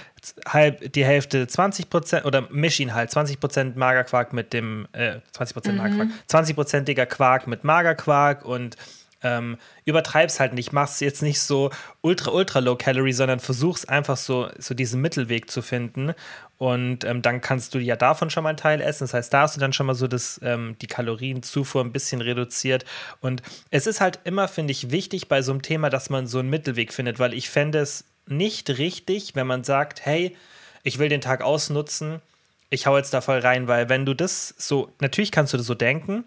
halb 0.48 0.92
die 0.94 1.06
Hälfte 1.06 1.48
20 1.48 1.90
Prozent 1.90 2.26
oder 2.26 2.48
misch 2.50 2.80
ihn 2.80 2.94
halt 2.94 3.12
20 3.12 3.40
Prozent 3.40 3.76
Magerquark 3.76 4.34
mit 4.34 4.54
dem 4.54 4.88
äh, 4.94 5.20
20 5.34 5.54
Prozent 5.54 5.78
mhm. 5.78 5.84
Magerquark, 5.84 6.10
20 6.28 6.56
prozentiger 6.56 7.06
Quark 7.06 7.48
mit 7.48 7.64
Magerquark 7.64 8.46
und 8.46 8.78
ähm, 9.26 9.58
übertreib's 9.86 10.40
halt 10.40 10.54
nicht, 10.54 10.72
mach's 10.72 11.00
jetzt 11.00 11.24
nicht 11.24 11.42
so 11.42 11.72
ultra, 12.02 12.32
ultra 12.32 12.60
low 12.60 12.76
calorie, 12.76 13.12
sondern 13.12 13.40
versuch's 13.40 13.86
einfach 13.86 14.18
so, 14.18 14.50
so 14.60 14.76
diesen 14.76 15.02
Mittelweg 15.02 15.50
zu 15.50 15.64
finden. 15.64 16.14
Und 16.58 17.04
ähm, 17.04 17.22
dann 17.22 17.42
kannst 17.42 17.74
du 17.74 17.80
ja 17.80 17.96
davon 17.96 18.30
schon 18.30 18.44
mal 18.44 18.50
einen 18.50 18.58
Teil 18.58 18.82
essen. 18.82 19.04
Das 19.04 19.14
heißt, 19.14 19.34
da 19.34 19.42
hast 19.42 19.56
du 19.56 19.60
dann 19.60 19.74
schon 19.74 19.88
mal 19.88 19.96
so 19.96 20.08
das, 20.08 20.40
ähm, 20.44 20.76
die 20.82 20.88
Kalorienzufuhr 20.88 21.84
ein 21.84 21.92
bisschen 21.92 22.22
reduziert. 22.22 22.86
Und 23.20 23.42
es 23.72 23.88
ist 23.88 24.00
halt 24.00 24.20
immer, 24.24 24.48
finde 24.48 24.72
ich, 24.72 24.92
wichtig 24.92 25.28
bei 25.28 25.42
so 25.42 25.52
einem 25.52 25.64
Thema, 25.64 25.90
dass 25.90 26.10
man 26.10 26.28
so 26.28 26.40
einen 26.40 26.50
Mittelweg 26.50 26.94
findet, 26.94 27.20
weil 27.20 27.34
ich 27.34 27.50
fände 27.50 27.80
es 27.80 28.06
nicht 28.28 28.78
richtig, 28.78 29.36
wenn 29.36 29.48
man 29.48 29.64
sagt, 29.64 30.06
hey, 30.06 30.36
ich 30.84 31.00
will 31.00 31.10
den 31.10 31.22
Tag 31.22 31.42
ausnutzen, 31.42 32.22
ich 32.70 32.88
hau 32.88 32.98
jetzt 32.98 33.14
da 33.14 33.22
voll 33.22 33.40
rein, 33.40 33.68
weil 33.68 33.90
wenn 33.90 34.06
du 34.06 34.14
das 34.14 34.54
so, 34.58 34.92
natürlich 35.00 35.32
kannst 35.32 35.54
du 35.54 35.58
das 35.58 35.66
so 35.66 35.76
denken, 35.76 36.26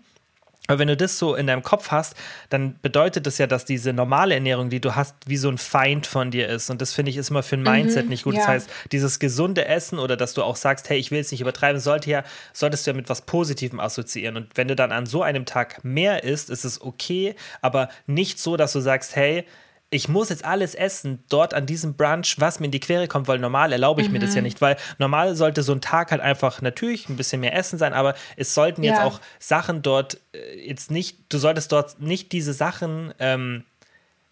aber 0.68 0.80
wenn 0.80 0.88
du 0.88 0.98
das 0.98 1.18
so 1.18 1.34
in 1.34 1.46
deinem 1.46 1.62
Kopf 1.62 1.90
hast, 1.90 2.14
dann 2.50 2.78
bedeutet 2.82 3.26
das 3.26 3.38
ja, 3.38 3.46
dass 3.46 3.64
diese 3.64 3.94
normale 3.94 4.34
Ernährung, 4.34 4.68
die 4.68 4.80
du 4.80 4.94
hast, 4.94 5.14
wie 5.26 5.38
so 5.38 5.48
ein 5.48 5.56
Feind 5.56 6.06
von 6.06 6.30
dir 6.30 6.46
ist. 6.46 6.68
Und 6.68 6.82
das 6.82 6.92
finde 6.92 7.10
ich 7.10 7.16
ist 7.16 7.30
immer 7.30 7.42
für 7.42 7.56
ein 7.56 7.62
Mindset 7.62 8.04
mhm, 8.04 8.10
nicht 8.10 8.24
gut. 8.24 8.34
Ja. 8.34 8.40
Das 8.40 8.48
heißt, 8.48 8.70
dieses 8.92 9.18
gesunde 9.18 9.64
Essen 9.64 9.98
oder 9.98 10.14
dass 10.14 10.34
du 10.34 10.42
auch 10.42 10.56
sagst, 10.56 10.90
hey, 10.90 10.98
ich 10.98 11.10
will 11.10 11.20
es 11.20 11.30
nicht 11.30 11.40
übertreiben, 11.40 11.80
sollte 11.80 12.10
ja, 12.10 12.22
solltest 12.52 12.86
du 12.86 12.90
ja 12.90 12.96
mit 12.96 13.08
was 13.08 13.22
Positivem 13.22 13.80
assoziieren. 13.80 14.36
Und 14.36 14.48
wenn 14.56 14.68
du 14.68 14.76
dann 14.76 14.92
an 14.92 15.06
so 15.06 15.22
einem 15.22 15.46
Tag 15.46 15.82
mehr 15.84 16.22
isst, 16.22 16.50
ist 16.50 16.66
es 16.66 16.82
okay, 16.82 17.34
aber 17.62 17.88
nicht 18.06 18.38
so, 18.38 18.58
dass 18.58 18.74
du 18.74 18.80
sagst, 18.80 19.16
hey, 19.16 19.46
ich 19.90 20.08
muss 20.08 20.28
jetzt 20.28 20.44
alles 20.44 20.74
essen 20.74 21.24
dort 21.28 21.54
an 21.54 21.64
diesem 21.64 21.94
Brunch, 21.94 22.36
was 22.38 22.60
mir 22.60 22.66
in 22.66 22.72
die 22.72 22.80
Quere 22.80 23.08
kommt, 23.08 23.26
weil 23.26 23.38
normal 23.38 23.72
erlaube 23.72 24.02
ich 24.02 24.08
mhm. 24.08 24.14
mir 24.14 24.18
das 24.18 24.34
ja 24.34 24.40
mhm. 24.40 24.46
nicht, 24.46 24.60
weil 24.60 24.76
normal 24.98 25.34
sollte 25.34 25.62
so 25.62 25.72
ein 25.72 25.80
Tag 25.80 26.10
halt 26.10 26.20
einfach 26.20 26.60
natürlich 26.60 27.08
ein 27.08 27.16
bisschen 27.16 27.40
mehr 27.40 27.54
Essen 27.54 27.78
sein, 27.78 27.94
aber 27.94 28.14
es 28.36 28.54
sollten 28.54 28.82
jetzt 28.82 28.98
ja. 28.98 29.04
auch 29.04 29.20
Sachen 29.38 29.80
dort 29.82 30.18
äh, 30.32 30.68
jetzt 30.68 30.90
nicht, 30.90 31.32
du 31.32 31.38
solltest 31.38 31.72
dort 31.72 32.00
nicht 32.00 32.32
diese 32.32 32.52
Sachen 32.52 33.14
ähm, 33.18 33.64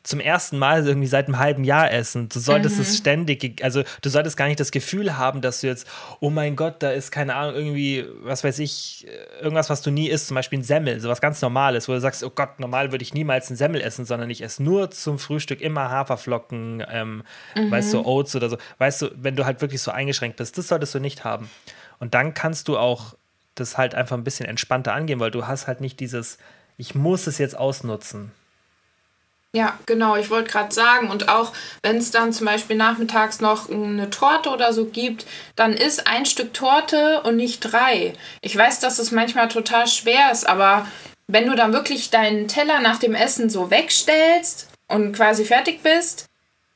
zum 0.06 0.20
ersten 0.20 0.56
Mal 0.56 0.86
irgendwie 0.86 1.08
seit 1.08 1.26
einem 1.26 1.40
halben 1.40 1.64
Jahr 1.64 1.90
essen. 1.90 2.28
Du 2.28 2.38
solltest 2.38 2.76
mhm. 2.76 2.82
es 2.82 2.96
ständig, 2.96 3.62
also 3.64 3.82
du 4.02 4.08
solltest 4.08 4.36
gar 4.36 4.46
nicht 4.46 4.60
das 4.60 4.70
Gefühl 4.70 5.18
haben, 5.18 5.40
dass 5.40 5.62
du 5.62 5.66
jetzt, 5.66 5.88
oh 6.20 6.30
mein 6.30 6.54
Gott, 6.54 6.76
da 6.78 6.92
ist 6.92 7.10
keine 7.10 7.34
Ahnung, 7.34 7.56
irgendwie, 7.56 8.06
was 8.22 8.44
weiß 8.44 8.60
ich, 8.60 9.04
irgendwas, 9.40 9.68
was 9.68 9.82
du 9.82 9.90
nie 9.90 10.08
isst, 10.08 10.28
zum 10.28 10.36
Beispiel 10.36 10.60
ein 10.60 10.62
Semmel, 10.62 11.00
sowas 11.00 11.20
ganz 11.20 11.42
Normales, 11.42 11.88
wo 11.88 11.92
du 11.92 12.00
sagst, 12.00 12.22
oh 12.22 12.30
Gott, 12.30 12.60
normal 12.60 12.92
würde 12.92 13.02
ich 13.02 13.14
niemals 13.14 13.50
ein 13.50 13.56
Semmel 13.56 13.80
essen, 13.80 14.04
sondern 14.04 14.30
ich 14.30 14.42
esse 14.42 14.62
nur 14.62 14.92
zum 14.92 15.18
Frühstück 15.18 15.60
immer 15.60 15.90
Haferflocken, 15.90 16.84
ähm, 16.88 17.24
mhm. 17.56 17.70
weißt 17.72 17.94
du, 17.94 18.06
Oats 18.06 18.36
oder 18.36 18.48
so. 18.48 18.58
Weißt 18.78 19.02
du, 19.02 19.10
wenn 19.16 19.34
du 19.34 19.44
halt 19.44 19.60
wirklich 19.60 19.82
so 19.82 19.90
eingeschränkt 19.90 20.36
bist, 20.36 20.56
das 20.56 20.68
solltest 20.68 20.94
du 20.94 21.00
nicht 21.00 21.24
haben. 21.24 21.50
Und 21.98 22.14
dann 22.14 22.32
kannst 22.32 22.68
du 22.68 22.78
auch 22.78 23.14
das 23.56 23.76
halt 23.76 23.96
einfach 23.96 24.16
ein 24.16 24.22
bisschen 24.22 24.46
entspannter 24.46 24.92
angehen, 24.92 25.18
weil 25.18 25.32
du 25.32 25.48
hast 25.48 25.66
halt 25.66 25.80
nicht 25.80 25.98
dieses, 25.98 26.38
ich 26.76 26.94
muss 26.94 27.26
es 27.26 27.38
jetzt 27.38 27.58
ausnutzen. 27.58 28.30
Ja, 29.56 29.78
genau, 29.86 30.16
ich 30.16 30.28
wollte 30.28 30.50
gerade 30.50 30.74
sagen, 30.74 31.08
und 31.08 31.30
auch 31.30 31.50
wenn 31.82 31.96
es 31.96 32.10
dann 32.10 32.30
zum 32.34 32.44
Beispiel 32.44 32.76
nachmittags 32.76 33.40
noch 33.40 33.70
eine 33.70 34.10
Torte 34.10 34.50
oder 34.50 34.74
so 34.74 34.84
gibt, 34.84 35.24
dann 35.54 35.72
ist 35.72 36.06
ein 36.06 36.26
Stück 36.26 36.52
Torte 36.52 37.22
und 37.22 37.36
nicht 37.36 37.60
drei. 37.60 38.12
Ich 38.42 38.54
weiß, 38.54 38.80
dass 38.80 38.98
es 38.98 39.12
manchmal 39.12 39.48
total 39.48 39.86
schwer 39.86 40.30
ist, 40.30 40.46
aber 40.46 40.86
wenn 41.26 41.46
du 41.46 41.56
dann 41.56 41.72
wirklich 41.72 42.10
deinen 42.10 42.48
Teller 42.48 42.80
nach 42.80 42.98
dem 42.98 43.14
Essen 43.14 43.48
so 43.48 43.70
wegstellst 43.70 44.68
und 44.88 45.14
quasi 45.14 45.46
fertig 45.46 45.82
bist, 45.82 46.26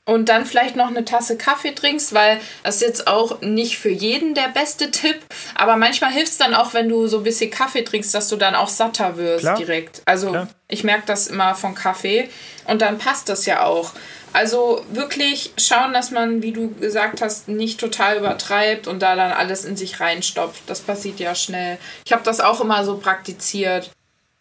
und 0.07 0.29
dann 0.29 0.47
vielleicht 0.47 0.77
noch 0.77 0.89
eine 0.89 1.05
Tasse 1.05 1.37
Kaffee 1.37 1.75
trinkst, 1.75 2.15
weil 2.15 2.41
das 2.63 2.77
ist 2.77 2.83
jetzt 2.83 3.07
auch 3.07 3.41
nicht 3.43 3.79
für 3.79 3.91
jeden 3.91 4.35
der 4.35 4.49
beste 4.49 4.91
Tipp, 4.91 5.19
aber 5.55 5.77
manchmal 5.77 6.11
hilft 6.11 6.33
es 6.33 6.39
dann 6.39 6.55
auch, 6.55 6.75
wenn 6.75 6.89
du 6.89 7.07
so 7.07 7.19
ein 7.19 7.23
bisschen 7.23 7.51
Kaffee 7.51 7.83
trinkst, 7.83 8.15
dass 8.15 8.29
du 8.29 8.37
dann 8.37 8.55
auch 8.55 8.69
satter 8.69 9.17
wirst 9.17 9.45
Klar. 9.45 9.57
direkt. 9.57 10.03
Also 10.07 10.31
Klar. 10.31 10.49
ich 10.69 10.85
merke 10.85 11.05
das 11.07 11.29
immer 11.29 11.55
von 11.55 11.75
Kaffee 11.75 12.29
und 12.67 12.83
dann 12.83 12.99
passt 12.99 13.29
das 13.29 13.47
ja 13.47 13.65
auch. 13.65 13.93
Also 14.33 14.85
wirklich 14.93 15.53
schauen, 15.59 15.93
dass 15.93 16.13
man, 16.13 16.43
wie 16.43 16.53
du 16.53 16.73
gesagt 16.75 17.21
hast, 17.21 17.49
nicht 17.49 17.81
total 17.81 18.19
übertreibt 18.19 18.87
und 18.87 19.03
da 19.03 19.17
dann 19.17 19.33
alles 19.33 19.65
in 19.65 19.77
sich 19.77 19.99
reinstopft. 19.99 20.63
Das 20.69 20.81
passiert 20.81 21.19
ja 21.19 21.35
schnell. 21.35 21.79
Ich 22.05 22.13
habe 22.13 22.23
das 22.23 22.41
auch 22.41 22.61
immer 22.61 22.85
so 22.85 22.99
praktiziert, 22.99 23.91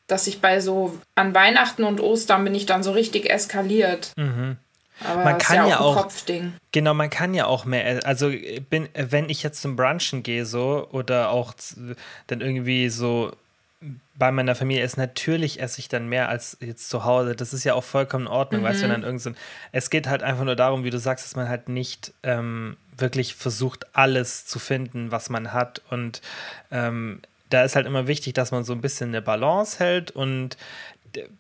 dass 0.06 0.28
ich 0.28 0.42
bei 0.42 0.60
so 0.60 0.98
an 1.16 1.34
Weihnachten 1.34 1.84
und 1.84 2.02
Ostern 2.02 2.44
bin 2.44 2.54
ich 2.54 2.68
dann 2.68 2.84
so 2.84 2.92
richtig 2.92 3.30
eskaliert. 3.30 4.12
Mhm. 4.16 4.58
Aber 5.06 5.24
man 5.24 5.38
kann 5.38 5.56
ja, 5.56 5.64
auch, 5.64 5.70
ja 5.70 5.80
auch 5.80 5.96
Kopfding. 6.04 6.54
Genau, 6.72 6.94
man 6.94 7.10
kann 7.10 7.34
ja 7.34 7.46
auch 7.46 7.66
mehr. 7.66 8.06
Also 8.06 8.32
bin, 8.70 8.90
wenn 8.94 9.30
ich 9.30 9.44
jetzt 9.44 9.62
zum 9.62 9.76
Brunchen 9.76 10.24
gehe 10.24 10.46
so 10.46 10.88
oder 10.92 11.30
auch 11.30 11.54
dann 12.28 12.42
irgendwie 12.42 12.90
so 12.90 13.32
bei 14.16 14.32
meiner 14.32 14.56
Familie 14.56 14.84
ist, 14.84 14.98
natürlich 14.98 15.62
esse 15.62 15.80
ich 15.80 15.88
dann 15.88 16.10
mehr 16.10 16.28
als 16.28 16.58
jetzt 16.60 16.90
zu 16.90 17.06
Hause. 17.06 17.36
Das 17.36 17.54
ist 17.54 17.64
ja 17.64 17.74
auch 17.74 17.84
vollkommen 17.84 18.26
in 18.26 18.32
Ordnung, 18.32 18.62
mhm. 18.62 18.66
weißt 18.66 18.80
du, 18.80 18.84
wenn 18.84 18.92
dann 18.92 19.04
irgend 19.04 19.22
so 19.22 19.32
Es 19.72 19.90
geht 19.90 20.08
halt 20.08 20.22
einfach 20.24 20.44
nur 20.44 20.58
darum, 20.58 20.84
wie 20.84 20.90
du 20.90 21.00
sagst, 21.00 21.26
dass 21.26 21.38
man 21.38 21.48
halt 21.48 21.70
nicht 21.70 22.14
ähm, 22.24 22.76
wirklich 22.98 23.36
versucht, 23.36 23.96
alles 23.96 24.46
zu 24.46 24.60
finden, 24.60 25.12
was 25.12 25.30
man 25.30 25.54
hat. 25.54 25.82
Und 25.90 26.22
ähm, 26.72 27.22
da 27.50 27.64
ist 27.64 27.78
halt 27.78 27.88
immer 27.88 28.08
wichtig, 28.08 28.34
dass 28.34 28.52
man 28.52 28.66
so 28.66 28.74
ein 28.74 28.82
bisschen 28.82 29.10
eine 29.10 29.22
Balance 29.22 29.80
hält 29.80 30.12
und 30.12 30.58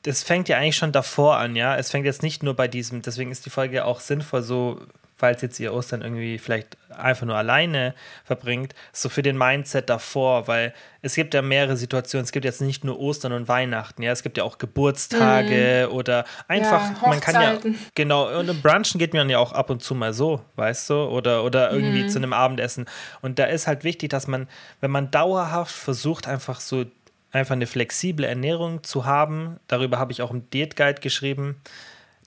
das 0.03 0.23
fängt 0.23 0.49
ja 0.49 0.57
eigentlich 0.57 0.77
schon 0.77 0.91
davor 0.91 1.37
an, 1.37 1.55
ja. 1.55 1.75
Es 1.75 1.91
fängt 1.91 2.05
jetzt 2.05 2.23
nicht 2.23 2.43
nur 2.43 2.55
bei 2.55 2.67
diesem, 2.67 3.01
deswegen 3.01 3.31
ist 3.31 3.45
die 3.45 3.49
Folge 3.49 3.85
auch 3.85 3.99
sinnvoll, 3.99 4.41
so, 4.41 4.81
falls 5.15 5.41
jetzt 5.41 5.59
ihr 5.59 5.73
Ostern 5.73 6.01
irgendwie 6.01 6.37
vielleicht 6.37 6.77
einfach 6.89 7.25
nur 7.25 7.35
alleine 7.35 7.93
verbringt, 8.23 8.73
so 8.93 9.09
für 9.09 9.21
den 9.21 9.37
Mindset 9.37 9.89
davor, 9.89 10.47
weil 10.47 10.73
es 11.01 11.15
gibt 11.15 11.33
ja 11.33 11.41
mehrere 11.41 11.77
Situationen. 11.77 12.23
Es 12.23 12.31
gibt 12.31 12.45
jetzt 12.45 12.61
nicht 12.61 12.83
nur 12.83 12.99
Ostern 12.99 13.33
und 13.33 13.47
Weihnachten, 13.47 14.01
ja. 14.01 14.11
Es 14.11 14.23
gibt 14.23 14.37
ja 14.37 14.43
auch 14.43 14.57
Geburtstage 14.57 15.87
mhm. 15.87 15.95
oder 15.95 16.25
einfach, 16.47 17.01
ja, 17.01 17.07
man 17.07 17.19
kann 17.19 17.35
ja, 17.35 17.57
genau, 17.95 18.39
und 18.39 18.49
im 18.49 18.61
Brunchen 18.61 18.97
geht 18.97 19.13
man 19.13 19.29
ja 19.29 19.39
auch 19.39 19.51
ab 19.51 19.69
und 19.69 19.83
zu 19.83 19.93
mal 19.93 20.13
so, 20.13 20.41
weißt 20.55 20.89
du, 20.89 20.95
oder, 20.95 21.43
oder 21.43 21.71
irgendwie 21.71 22.03
mhm. 22.03 22.09
zu 22.09 22.17
einem 22.17 22.33
Abendessen. 22.33 22.85
Und 23.21 23.39
da 23.39 23.45
ist 23.45 23.67
halt 23.67 23.83
wichtig, 23.83 24.09
dass 24.09 24.27
man, 24.27 24.47
wenn 24.81 24.91
man 24.91 25.11
dauerhaft 25.11 25.75
versucht, 25.75 26.27
einfach 26.27 26.59
so 26.59 26.85
einfach 27.31 27.53
eine 27.53 27.67
flexible 27.67 28.25
Ernährung 28.25 28.83
zu 28.83 29.05
haben. 29.05 29.59
Darüber 29.67 29.99
habe 29.99 30.11
ich 30.11 30.21
auch 30.21 30.31
im 30.31 30.49
Diät 30.49 30.75
Guide 30.75 31.01
geschrieben, 31.01 31.61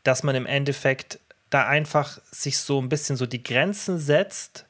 dass 0.05 0.23
man 0.23 0.35
im 0.35 0.47
Endeffekt 0.47 1.19
da 1.51 1.67
einfach 1.67 2.19
sich 2.31 2.59
so 2.59 2.81
ein 2.81 2.89
bisschen 2.89 3.17
so 3.17 3.27
die 3.27 3.43
Grenzen 3.43 3.99
setzt 3.99 4.67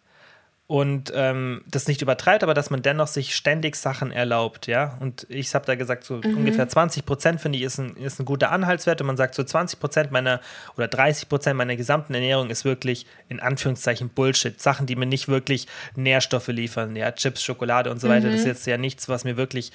und 0.73 1.13
ähm, 1.15 1.63
das 1.69 1.87
nicht 1.87 2.01
übertreibt, 2.01 2.43
aber 2.43 2.55
dass 2.55 2.71
man 2.71 2.81
dennoch 2.81 3.07
sich 3.07 3.35
ständig 3.35 3.77
Sachen 3.77 4.11
erlaubt, 4.11 4.67
ja. 4.67 4.97
Und 5.01 5.27
ich 5.29 5.55
habe 5.55 5.67
da 5.67 5.75
gesagt, 5.75 6.03
so 6.03 6.15
mhm. 6.15 6.39
ungefähr 6.39 6.67
20 6.67 7.05
Prozent 7.05 7.43
finde 7.43 7.59
ich 7.59 7.65
ist 7.65 7.79
ein, 7.79 7.95
ist 7.97 8.19
ein 8.19 8.25
guter 8.25 8.51
Anhaltswert. 8.51 9.01
Und 9.03 9.09
man 9.09 9.19
sagt, 9.19 9.35
so 9.35 9.45
20 9.45 9.79
Prozent 9.79 10.13
meiner 10.13 10.41
oder 10.79 10.89
30 10.89 11.29
Prozent 11.29 11.59
meiner 11.59 11.77
gesamten 11.77 12.15
Ernährung 12.15 12.49
ist 12.49 12.65
wirklich 12.65 13.05
in 13.29 13.39
Anführungszeichen 13.39 14.09
Bullshit. 14.09 14.59
Sachen, 14.63 14.87
die 14.87 14.97
mir 14.97 15.05
nicht 15.05 15.29
wirklich 15.29 15.67
Nährstoffe 15.95 16.49
liefern, 16.49 16.97
ja, 16.97 17.13
Chips, 17.13 17.43
Schokolade 17.43 17.91
und 17.91 18.01
so 18.01 18.09
weiter. 18.09 18.29
Mhm. 18.29 18.33
Das 18.33 18.41
ist 18.41 18.47
jetzt 18.47 18.67
ja 18.67 18.79
nichts, 18.79 19.11
was 19.11 19.25
mir 19.25 19.37
wirklich 19.37 19.73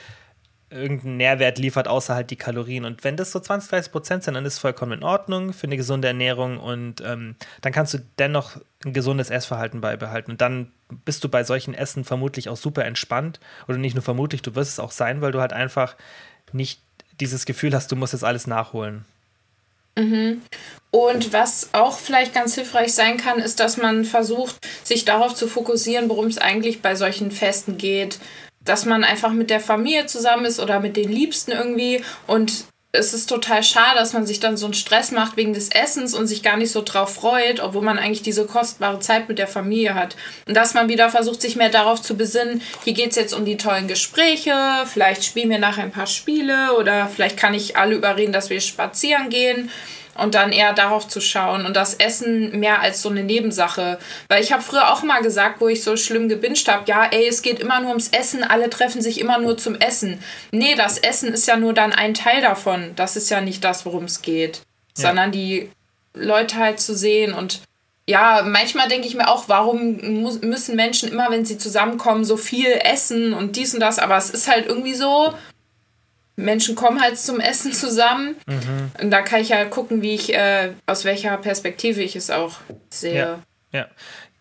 irgendeinen 0.70 1.18
Nährwert 1.18 1.58
liefert, 1.58 1.88
außer 1.88 2.14
halt 2.14 2.30
die 2.30 2.36
Kalorien. 2.36 2.84
Und 2.84 3.04
wenn 3.04 3.16
das 3.16 3.32
so 3.32 3.40
20, 3.40 3.70
30 3.70 3.92
Prozent 3.92 4.24
sind, 4.24 4.34
dann 4.34 4.46
ist 4.46 4.54
es 4.54 4.60
vollkommen 4.60 4.94
in 4.94 5.04
Ordnung 5.04 5.54
für 5.54 5.68
eine 5.68 5.78
gesunde 5.78 6.10
Ernährung 6.10 6.58
und 6.58 7.02
ähm, 7.02 7.36
dann 7.62 7.72
kannst 7.72 7.94
du 7.94 8.00
dennoch 8.20 8.58
ein 8.86 8.94
gesundes 8.94 9.30
Essverhalten 9.30 9.80
beibehalten. 9.80 10.32
Und 10.32 10.42
dann 10.42 10.72
bist 11.06 11.24
du 11.24 11.30
bei 11.30 11.44
solchen 11.44 11.74
Essen 11.74 12.04
vermutlich 12.04 12.50
auch 12.50 12.58
super 12.58 12.86
entspannt. 12.86 13.40
Oder 13.68 13.78
nicht 13.78 13.96
nur 13.96 14.04
vermutlich, 14.04 14.42
du 14.42 14.56
wirst 14.56 14.72
es 14.72 14.80
auch 14.80 14.92
sein, 14.92 15.22
weil 15.22 15.32
du 15.32 15.40
halt 15.40 15.54
einfach 15.54 15.96
nicht 16.52 16.82
dieses 17.20 17.46
Gefühl 17.46 17.74
hast, 17.74 17.92
du 17.92 17.96
musst 17.96 18.14
jetzt 18.14 18.24
alles 18.24 18.46
nachholen. 18.46 19.06
Mhm. 19.98 20.42
Und 20.92 21.34
was 21.34 21.70
auch 21.74 21.98
vielleicht 21.98 22.34
ganz 22.34 22.56
hilfreich 22.56 22.94
sein 22.94 23.18
kann, 23.18 23.40
ist, 23.40 23.60
dass 23.60 23.78
man 23.78 24.06
versucht, 24.06 24.56
sich 24.84 25.06
darauf 25.06 25.34
zu 25.34 25.48
fokussieren, 25.48 26.10
worum 26.10 26.28
es 26.28 26.38
eigentlich 26.38 26.82
bei 26.82 26.96
solchen 26.96 27.32
Festen 27.32 27.78
geht 27.78 28.20
dass 28.70 28.86
man 28.86 29.04
einfach 29.04 29.32
mit 29.32 29.50
der 29.50 29.60
Familie 29.60 30.06
zusammen 30.06 30.46
ist 30.46 30.60
oder 30.60 30.80
mit 30.80 30.98
den 30.98 31.12
Liebsten 31.12 31.52
irgendwie 31.52 32.04
und 32.28 32.66
es 32.94 33.14
ist 33.14 33.28
total 33.28 33.64
schade, 33.64 34.00
dass 34.00 34.14
man 34.14 34.26
sich 34.26 34.40
dann 34.40 34.58
so 34.58 34.66
einen 34.66 34.74
Stress 34.74 35.12
macht 35.12 35.38
wegen 35.38 35.54
des 35.54 35.70
Essens 35.70 36.14
und 36.14 36.28
sich 36.28 36.42
gar 36.42 36.58
nicht 36.58 36.72
so 36.72 36.82
drauf 36.82 37.14
freut, 37.14 37.60
obwohl 37.60 37.82
man 37.82 38.00
eigentlich 38.00 38.22
diese 38.22 38.46
kostbare 38.46 39.00
Zeit 39.00 39.28
mit 39.28 39.40
der 39.40 39.48
Familie 39.48 39.94
hat. 39.94 40.16
Und 40.48 40.56
dass 40.56 40.74
man 40.74 40.90
wieder 40.90 41.10
versucht, 41.10 41.42
sich 41.42 41.56
mehr 41.56 41.70
darauf 41.70 42.02
zu 42.02 42.16
besinnen, 42.16 42.62
hier 42.86 42.94
geht 42.94 43.12
es 43.12 43.18
jetzt 43.18 43.34
um 43.34 43.46
die 43.46 43.58
tollen 43.58 43.88
Gespräche, 43.88 44.54
vielleicht 44.86 45.26
spielen 45.26 45.50
wir 45.50 45.60
nachher 45.60 45.84
ein 45.84 45.92
paar 45.92 46.08
Spiele 46.08 46.76
oder 46.78 47.10
vielleicht 47.14 47.38
kann 47.38 47.54
ich 47.54 47.78
alle 47.78 47.96
überreden, 47.96 48.34
dass 48.34 48.50
wir 48.50 48.62
spazieren 48.62 49.30
gehen 49.30 49.70
und 50.18 50.36
dann 50.36 50.52
eher 50.52 50.74
darauf 50.74 51.08
zu 51.08 51.22
schauen 51.22 51.66
und 51.66 51.76
das 51.76 51.96
Essen 51.96 52.60
mehr 52.60 52.82
als 52.82 53.02
so 53.02 53.10
eine 53.10 53.24
Nebensache. 53.24 54.00
Weil 54.28 54.44
ich 54.44 54.52
habe 54.52 54.64
früher 54.64 54.92
auch 54.92 55.04
mal 55.04 55.22
gesagt, 55.22 55.62
wo 55.62 55.68
ich 55.68 55.84
so 55.84 55.98
schlimm 55.98 56.30
gebinged 56.30 56.68
habe, 56.68 56.84
ja, 56.88 57.06
ey, 57.06 57.28
es 57.28 57.42
geht 57.42 57.60
immer 57.60 57.80
nur 57.80 57.90
ums 57.90 58.10
Essen, 58.10 58.44
alle 58.44 58.70
treffen 58.70 59.02
sich 59.02 59.20
immer 59.20 59.38
nur 59.38 59.58
zum 59.58 59.76
Essen. 59.76 60.22
Nee, 60.52 60.76
das 60.76 60.98
Essen 60.98 61.34
ist 61.34 61.48
ja 61.48 61.58
nur 61.58 61.74
dann 61.74 61.94
ein 61.94 62.14
Teil 62.14 62.42
davon. 62.42 62.94
Das 62.96 63.16
ist 63.16 63.30
ja 63.30 63.42
nicht 63.42 63.64
das, 63.64 63.86
worum 63.86 64.06
es 64.06 64.22
geht. 64.22 64.62
Ja. 64.98 65.08
Sondern 65.08 65.32
die 65.32 65.70
Leute 66.14 66.56
halt 66.58 66.80
zu 66.80 66.96
sehen 66.96 67.34
und 67.34 67.62
ja, 68.10 68.42
manchmal 68.46 68.88
denke 68.88 69.06
ich 69.06 69.16
mir 69.16 69.28
auch, 69.28 69.50
warum 69.50 69.98
müssen 69.98 70.78
Menschen 70.78 71.12
immer, 71.12 71.30
wenn 71.30 71.44
sie 71.44 71.58
zusammenkommen, 71.58 72.24
so 72.24 72.38
viel 72.38 72.72
essen 72.72 73.34
und 73.34 73.58
dies 73.58 73.74
und 73.74 73.82
das, 73.82 74.00
aber 74.00 74.16
es 74.16 74.30
ist 74.30 74.48
halt 74.48 74.66
irgendwie 74.66 74.94
so, 74.94 75.34
Menschen 76.38 76.76
kommen 76.76 77.02
halt 77.02 77.18
zum 77.18 77.40
Essen 77.40 77.74
zusammen. 77.74 78.36
Mhm. 78.46 78.92
Und 79.02 79.12
da 79.12 79.22
kann 79.22 79.42
ich 79.42 79.50
ja 79.50 79.66
gucken, 79.66 80.02
wie 80.02 80.14
ich, 80.14 80.34
äh, 80.34 80.72
aus 80.86 81.04
welcher 81.04 81.36
Perspektive 81.38 82.02
ich 82.02 82.16
es 82.16 82.30
auch 82.30 82.58
sehe. 82.90 83.16
Ja, 83.16 83.40
ja. 83.74 83.88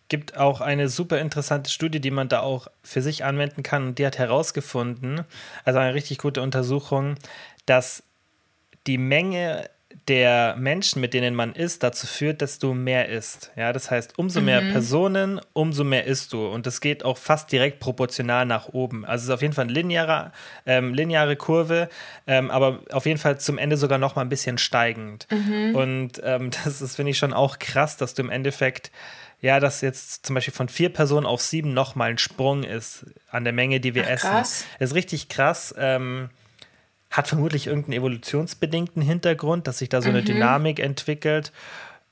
Gibt 0.08 0.36
auch 0.36 0.60
eine 0.60 0.88
super 0.88 1.18
interessante 1.18 1.68
Studie, 1.68 1.98
die 1.98 2.12
man 2.12 2.28
da 2.28 2.40
auch 2.40 2.68
für 2.84 3.02
sich 3.02 3.24
anwenden 3.24 3.64
kann. 3.64 3.88
Und 3.88 3.98
die 3.98 4.06
hat 4.06 4.18
herausgefunden, 4.18 5.24
also 5.64 5.80
eine 5.80 5.94
richtig 5.94 6.18
gute 6.18 6.42
Untersuchung, 6.42 7.16
dass 7.64 8.04
die 8.86 8.98
Menge 8.98 9.68
der 10.08 10.54
Menschen, 10.56 11.00
mit 11.00 11.14
denen 11.14 11.34
man 11.34 11.52
isst, 11.52 11.82
dazu 11.82 12.06
führt, 12.06 12.40
dass 12.40 12.58
du 12.58 12.74
mehr 12.74 13.08
isst. 13.08 13.50
Ja, 13.56 13.72
das 13.72 13.90
heißt, 13.90 14.18
umso 14.18 14.40
mehr 14.40 14.60
mhm. 14.60 14.72
Personen, 14.72 15.40
umso 15.52 15.82
mehr 15.82 16.04
isst 16.04 16.32
du. 16.32 16.46
Und 16.46 16.66
das 16.66 16.80
geht 16.80 17.04
auch 17.04 17.18
fast 17.18 17.50
direkt 17.50 17.80
proportional 17.80 18.46
nach 18.46 18.68
oben. 18.68 19.04
Also 19.04 19.22
es 19.22 19.28
ist 19.28 19.34
auf 19.34 19.42
jeden 19.42 19.54
Fall 19.54 19.64
eine 19.64 19.72
lineare, 19.72 20.32
ähm, 20.64 20.94
lineare 20.94 21.34
Kurve, 21.34 21.88
ähm, 22.26 22.50
aber 22.50 22.80
auf 22.92 23.06
jeden 23.06 23.18
Fall 23.18 23.38
zum 23.40 23.58
Ende 23.58 23.76
sogar 23.76 23.98
noch 23.98 24.14
mal 24.14 24.22
ein 24.22 24.28
bisschen 24.28 24.58
steigend. 24.58 25.26
Mhm. 25.30 25.74
Und 25.74 26.22
ähm, 26.22 26.50
das 26.64 26.80
ist, 26.80 26.96
finde 26.96 27.10
ich, 27.10 27.18
schon 27.18 27.32
auch 27.32 27.58
krass, 27.58 27.96
dass 27.96 28.14
du 28.14 28.22
im 28.22 28.30
Endeffekt 28.30 28.92
ja, 29.42 29.60
dass 29.60 29.82
jetzt 29.82 30.24
zum 30.24 30.34
Beispiel 30.34 30.54
von 30.54 30.68
vier 30.68 30.88
Personen 30.88 31.26
auf 31.26 31.42
sieben 31.42 31.74
nochmal 31.74 32.10
ein 32.10 32.18
Sprung 32.18 32.62
ist 32.62 33.04
an 33.30 33.44
der 33.44 33.52
Menge, 33.52 33.80
die 33.80 33.94
wir 33.94 34.04
Ach, 34.04 34.10
essen. 34.10 34.30
Krass. 34.30 34.64
ist 34.78 34.94
richtig 34.94 35.28
krass. 35.28 35.74
Ähm, 35.76 36.30
hat 37.10 37.28
vermutlich 37.28 37.66
irgendeinen 37.66 37.98
evolutionsbedingten 37.98 39.02
Hintergrund, 39.02 39.66
dass 39.66 39.78
sich 39.78 39.88
da 39.88 40.02
so 40.02 40.08
eine 40.08 40.20
mhm. 40.20 40.26
Dynamik 40.26 40.80
entwickelt. 40.80 41.52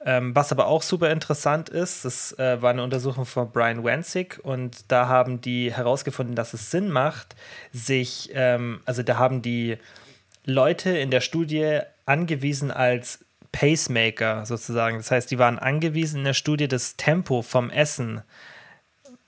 Ähm, 0.07 0.37
was 0.37 0.53
aber 0.53 0.67
auch 0.67 0.83
super 0.83 1.11
interessant 1.11 1.71
ist, 1.71 2.05
das 2.05 2.39
äh, 2.39 2.61
war 2.61 2.71
eine 2.71 2.83
Untersuchung 2.83 3.25
von 3.25 3.51
Brian 3.51 3.85
Wenzig 3.85 4.39
und 4.43 4.93
da 4.93 5.09
haben 5.09 5.41
die 5.41 5.73
herausgefunden, 5.73 6.37
dass 6.37 6.53
es 6.53 6.71
Sinn 6.71 6.91
macht, 6.91 7.35
sich, 7.73 8.31
ähm, 8.35 8.81
also 8.85 9.03
da 9.03 9.17
haben 9.17 9.41
die 9.41 9.79
Leute 10.45 10.91
in 10.91 11.11
der 11.11 11.23
Studie 11.23 11.81
angewiesen 12.05 12.71
als 12.71 13.25
Pacemaker 13.51 14.45
sozusagen. 14.45 14.99
Das 14.99 15.11
heißt, 15.11 15.31
die 15.31 15.39
waren 15.39 15.59
angewiesen 15.59 16.19
in 16.19 16.25
der 16.25 16.35
Studie 16.35 16.69
das 16.69 16.97
Tempo 16.97 17.41
vom 17.41 17.71
Essen 17.71 18.21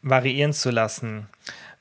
variieren 0.02 0.52
zu 0.52 0.70
lassen. 0.70 1.26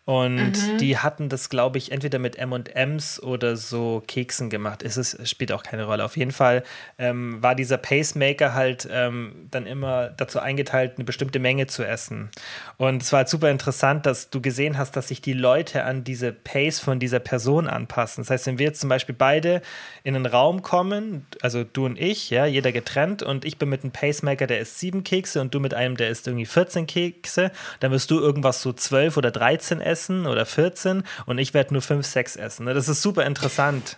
Und 0.06 0.52
mhm. 0.52 0.78
die 0.78 1.00
hatten 1.00 1.30
das, 1.30 1.50
glaube 1.50 1.80
ich, 1.80 1.92
entweder 1.92 2.20
mit 2.20 2.38
MMs 2.38 3.22
oder 3.24 3.58
so 3.58 4.04
Keksen 4.06 4.52
gemacht. 4.52 4.84
Es 4.84 4.98
ist, 4.98 5.28
spielt 5.28 5.52
auch 5.52 5.64
keine 5.64 5.86
Rolle. 5.86 6.06
Auf 6.06 6.16
jeden 6.16 6.32
Fall 6.32 6.64
ähm, 7.00 7.42
war 7.42 7.56
dieser 7.56 7.78
Pacemaker 7.78 8.54
halt 8.54 8.88
ähm, 8.92 9.48
dann 9.50 9.66
immer 9.66 10.10
dazu 10.10 10.40
eingeteilt, 10.40 10.94
eine 10.98 11.06
bestimmte 11.06 11.40
Menge 11.40 11.66
zu 11.66 11.84
essen. 11.84 12.30
Und 12.78 13.02
es 13.02 13.12
war 13.12 13.20
halt 13.20 13.30
super 13.30 13.50
interessant, 13.50 14.06
dass 14.06 14.30
du 14.30 14.42
gesehen 14.42 14.78
hast, 14.78 14.96
dass 14.96 15.08
sich 15.08 15.22
die 15.22 15.34
Leute 15.34 15.86
an 15.86 16.04
diese 16.04 16.32
Pace 16.32 16.80
von 16.80 17.00
dieser 17.00 17.20
Person 17.20 17.68
anpassen. 17.68 18.24
Das 18.24 18.30
heißt, 18.30 18.46
wenn 18.46 18.60
wir 18.60 18.68
jetzt 18.68 18.82
zum 18.82 18.90
Beispiel 18.90 19.16
beide 19.18 19.64
in 20.04 20.16
einen 20.16 20.28
Raum 20.28 20.62
kommen, 20.62 21.26
also 21.42 21.64
du 21.64 21.88
und 21.88 22.00
ich, 22.00 22.30
ja, 22.30 22.46
jeder 22.46 22.72
getrennt, 22.72 23.24
und 23.24 23.44
ich 23.44 23.58
bin 23.58 23.70
mit 23.70 23.82
einem 23.82 23.92
Pacemaker, 23.92 24.46
der 24.46 24.60
isst 24.60 24.78
sieben 24.78 25.04
Kekse, 25.04 25.42
und 25.42 25.56
du 25.56 25.60
mit 25.60 25.74
einem, 25.74 25.98
der 25.98 26.10
isst 26.10 26.28
irgendwie 26.28 26.46
14 26.46 26.86
Kekse, 26.86 27.52
dann 27.80 27.92
wirst 27.92 28.12
du 28.12 28.20
irgendwas 28.20 28.62
so 28.62 28.72
12 28.72 29.18
oder 29.18 29.32
13 29.32 29.82
essen 29.82 29.95
essen 29.96 30.28
oder 30.28 30.46
14 30.46 31.04
und 31.26 31.38
ich 31.38 31.54
werde 31.54 31.74
nur 31.74 31.82
5, 31.82 32.06
6 32.06 32.36
essen. 32.36 32.66
Ne? 32.66 32.74
Das 32.74 32.90
ist 32.90 33.02
super 33.02 33.26
interessant. 33.26 33.98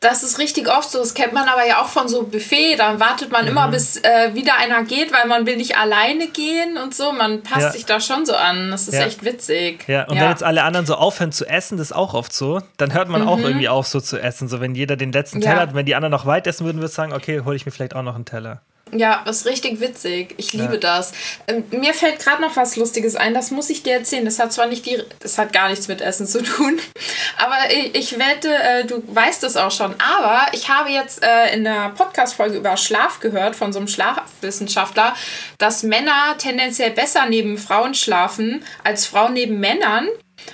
Das 0.00 0.22
ist 0.22 0.38
richtig 0.38 0.68
oft 0.68 0.90
so. 0.90 0.98
Das 0.98 1.14
kennt 1.14 1.32
man 1.32 1.48
aber 1.48 1.66
ja 1.66 1.80
auch 1.80 1.86
von 1.86 2.08
so 2.08 2.24
Buffet. 2.24 2.76
Da 2.76 3.00
wartet 3.00 3.32
man 3.32 3.44
mhm. 3.44 3.52
immer, 3.52 3.68
bis 3.68 3.96
äh, 3.96 4.34
wieder 4.34 4.56
einer 4.58 4.84
geht, 4.84 5.12
weil 5.12 5.26
man 5.26 5.46
will 5.46 5.56
nicht 5.56 5.78
alleine 5.78 6.28
gehen 6.28 6.76
und 6.76 6.94
so. 6.94 7.12
Man 7.12 7.42
passt 7.42 7.62
ja. 7.62 7.70
sich 7.72 7.86
da 7.86 8.00
schon 8.00 8.26
so 8.26 8.34
an. 8.34 8.70
Das 8.70 8.86
ist 8.86 8.94
ja. 8.94 9.06
echt 9.06 9.24
witzig. 9.24 9.84
Ja, 9.88 10.04
und 10.04 10.16
ja. 10.16 10.22
wenn 10.22 10.30
jetzt 10.30 10.42
alle 10.42 10.62
anderen 10.62 10.84
so 10.84 10.96
aufhören 10.96 11.32
zu 11.32 11.46
essen, 11.46 11.78
das 11.78 11.88
ist 11.90 11.96
auch 11.96 12.12
oft 12.12 12.34
so, 12.34 12.60
dann 12.76 12.92
hört 12.92 13.08
man 13.08 13.22
mhm. 13.22 13.28
auch 13.28 13.38
irgendwie 13.38 13.70
auf, 13.70 13.86
so 13.86 13.98
zu 13.98 14.18
essen. 14.18 14.46
So, 14.48 14.60
wenn 14.60 14.74
jeder 14.74 14.96
den 14.96 15.10
letzten 15.10 15.40
Teller 15.40 15.60
hat, 15.60 15.74
wenn 15.74 15.86
die 15.86 15.94
anderen 15.94 16.12
noch 16.12 16.26
weit 16.26 16.46
essen 16.46 16.66
würden, 16.66 16.78
würde 16.78 16.88
ich 16.88 16.94
sagen, 16.94 17.14
okay, 17.14 17.40
hole 17.42 17.56
ich 17.56 17.64
mir 17.64 17.72
vielleicht 17.72 17.96
auch 17.96 18.02
noch 18.02 18.14
einen 18.14 18.26
Teller. 18.26 18.60
Ja, 18.96 19.22
das 19.24 19.38
ist 19.38 19.46
richtig 19.46 19.80
witzig. 19.80 20.34
Ich 20.36 20.52
liebe 20.52 20.74
ja. 20.74 20.80
das. 20.80 21.12
Ähm, 21.48 21.64
mir 21.70 21.94
fällt 21.94 22.20
gerade 22.20 22.40
noch 22.40 22.56
was 22.56 22.76
Lustiges 22.76 23.16
ein, 23.16 23.34
das 23.34 23.50
muss 23.50 23.68
ich 23.70 23.82
dir 23.82 23.94
erzählen. 23.94 24.24
Das 24.24 24.38
hat 24.38 24.52
zwar 24.52 24.66
nicht 24.66 24.86
die, 24.86 25.02
das 25.20 25.36
hat 25.36 25.52
gar 25.52 25.68
nichts 25.68 25.88
mit 25.88 26.00
Essen 26.00 26.26
zu 26.26 26.42
tun, 26.42 26.78
aber 27.38 27.56
ich, 27.70 27.94
ich 27.94 28.18
wette, 28.18 28.54
äh, 28.54 28.84
du 28.84 29.02
weißt 29.06 29.42
es 29.44 29.56
auch 29.56 29.72
schon. 29.72 29.94
Aber 29.98 30.46
ich 30.52 30.68
habe 30.68 30.90
jetzt 30.90 31.22
äh, 31.22 31.54
in 31.54 31.64
der 31.64 31.90
Podcast-Folge 31.90 32.56
über 32.56 32.76
Schlaf 32.76 33.20
gehört 33.20 33.56
von 33.56 33.72
so 33.72 33.80
einem 33.80 33.88
Schlafwissenschaftler, 33.88 35.14
dass 35.58 35.82
Männer 35.82 36.36
tendenziell 36.38 36.90
besser 36.90 37.26
neben 37.28 37.58
Frauen 37.58 37.94
schlafen 37.94 38.64
als 38.84 39.06
Frauen 39.06 39.32
neben 39.32 39.58
Männern. 39.58 40.08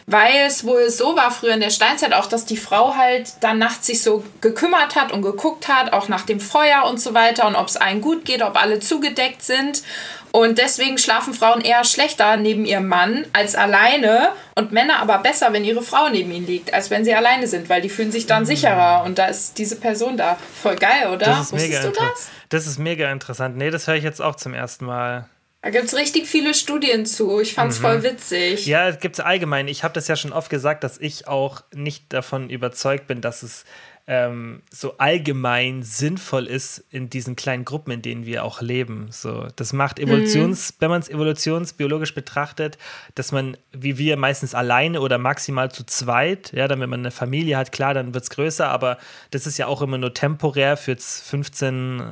Weil 0.06 0.46
es 0.46 0.64
wohl 0.64 0.90
so 0.90 1.16
war 1.16 1.30
früher 1.30 1.54
in 1.54 1.60
der 1.60 1.70
Steinzeit 1.70 2.12
auch, 2.14 2.26
dass 2.26 2.44
die 2.44 2.56
Frau 2.56 2.96
halt 2.96 3.32
dann 3.40 3.58
nachts 3.58 3.86
sich 3.86 4.02
so 4.02 4.24
gekümmert 4.40 4.96
hat 4.96 5.12
und 5.12 5.22
geguckt 5.22 5.68
hat, 5.68 5.92
auch 5.92 6.08
nach 6.08 6.22
dem 6.22 6.40
Feuer 6.40 6.84
und 6.88 7.00
so 7.00 7.14
weiter 7.14 7.46
und 7.46 7.56
ob 7.56 7.68
es 7.68 7.76
allen 7.76 8.00
gut 8.00 8.24
geht, 8.24 8.42
ob 8.42 8.60
alle 8.60 8.80
zugedeckt 8.80 9.42
sind. 9.42 9.82
Und 10.32 10.58
deswegen 10.58 10.96
schlafen 10.96 11.34
Frauen 11.34 11.60
eher 11.60 11.82
schlechter 11.84 12.36
neben 12.36 12.64
ihrem 12.64 12.86
Mann 12.86 13.26
als 13.32 13.56
alleine 13.56 14.28
und 14.54 14.70
Männer 14.70 15.00
aber 15.00 15.18
besser, 15.18 15.52
wenn 15.52 15.64
ihre 15.64 15.82
Frau 15.82 16.08
neben 16.08 16.30
ihnen 16.30 16.46
liegt, 16.46 16.72
als 16.72 16.90
wenn 16.90 17.04
sie 17.04 17.14
alleine 17.14 17.48
sind, 17.48 17.68
weil 17.68 17.80
die 17.80 17.88
fühlen 17.88 18.12
sich 18.12 18.26
dann 18.26 18.46
sicherer 18.46 19.02
und 19.04 19.18
da 19.18 19.26
ist 19.26 19.58
diese 19.58 19.76
Person 19.76 20.16
da. 20.16 20.38
Voll 20.62 20.76
geil, 20.76 21.08
oder? 21.08 21.26
Das 21.26 21.46
ist 21.46 21.52
Wusstest 21.52 21.72
mega 21.72 21.82
du 21.82 21.92
das? 21.92 22.28
Das 22.48 22.66
ist 22.66 22.78
mega 22.78 23.10
interessant. 23.10 23.56
Nee, 23.56 23.70
das 23.70 23.88
höre 23.88 23.96
ich 23.96 24.04
jetzt 24.04 24.22
auch 24.22 24.36
zum 24.36 24.54
ersten 24.54 24.84
Mal. 24.84 25.28
Da 25.62 25.68
gibt 25.68 25.84
es 25.84 25.94
richtig 25.94 26.26
viele 26.26 26.54
Studien 26.54 27.04
zu. 27.04 27.38
Ich 27.40 27.54
fand 27.54 27.72
es 27.72 27.78
mhm. 27.78 27.82
voll 27.82 28.02
witzig. 28.02 28.64
Ja, 28.64 28.88
es 28.88 28.98
gibt 28.98 29.16
es 29.16 29.20
allgemein. 29.20 29.68
Ich 29.68 29.84
habe 29.84 29.92
das 29.92 30.08
ja 30.08 30.16
schon 30.16 30.32
oft 30.32 30.48
gesagt, 30.48 30.84
dass 30.84 30.98
ich 30.98 31.28
auch 31.28 31.62
nicht 31.74 32.12
davon 32.12 32.48
überzeugt 32.48 33.06
bin, 33.06 33.20
dass 33.20 33.42
es 33.42 33.66
ähm, 34.10 34.62
so 34.72 34.98
allgemein 34.98 35.84
sinnvoll 35.84 36.48
ist 36.48 36.82
in 36.90 37.10
diesen 37.10 37.36
kleinen 37.36 37.64
Gruppen, 37.64 37.92
in 37.92 38.02
denen 38.02 38.26
wir 38.26 38.42
auch 38.42 38.60
leben. 38.60 39.06
So, 39.12 39.46
das 39.54 39.72
macht 39.72 40.00
Evolutions, 40.00 40.72
mhm. 40.72 40.76
wenn 40.80 40.90
man 40.90 41.00
es 41.00 41.08
evolutionsbiologisch 41.08 42.12
betrachtet, 42.12 42.76
dass 43.14 43.30
man, 43.30 43.56
wie 43.70 43.98
wir 43.98 44.16
meistens 44.16 44.52
alleine 44.52 45.00
oder 45.00 45.18
maximal 45.18 45.70
zu 45.70 45.86
zweit, 45.86 46.50
ja, 46.52 46.66
dann 46.66 46.80
wenn 46.80 46.90
man 46.90 46.98
eine 46.98 47.12
Familie 47.12 47.56
hat, 47.56 47.70
klar, 47.70 47.94
dann 47.94 48.12
wird 48.12 48.24
es 48.24 48.30
größer, 48.30 48.68
aber 48.68 48.98
das 49.30 49.46
ist 49.46 49.58
ja 49.58 49.68
auch 49.68 49.80
immer 49.80 49.96
nur 49.96 50.12
temporär 50.12 50.76
für 50.76 50.96
15, 50.96 52.02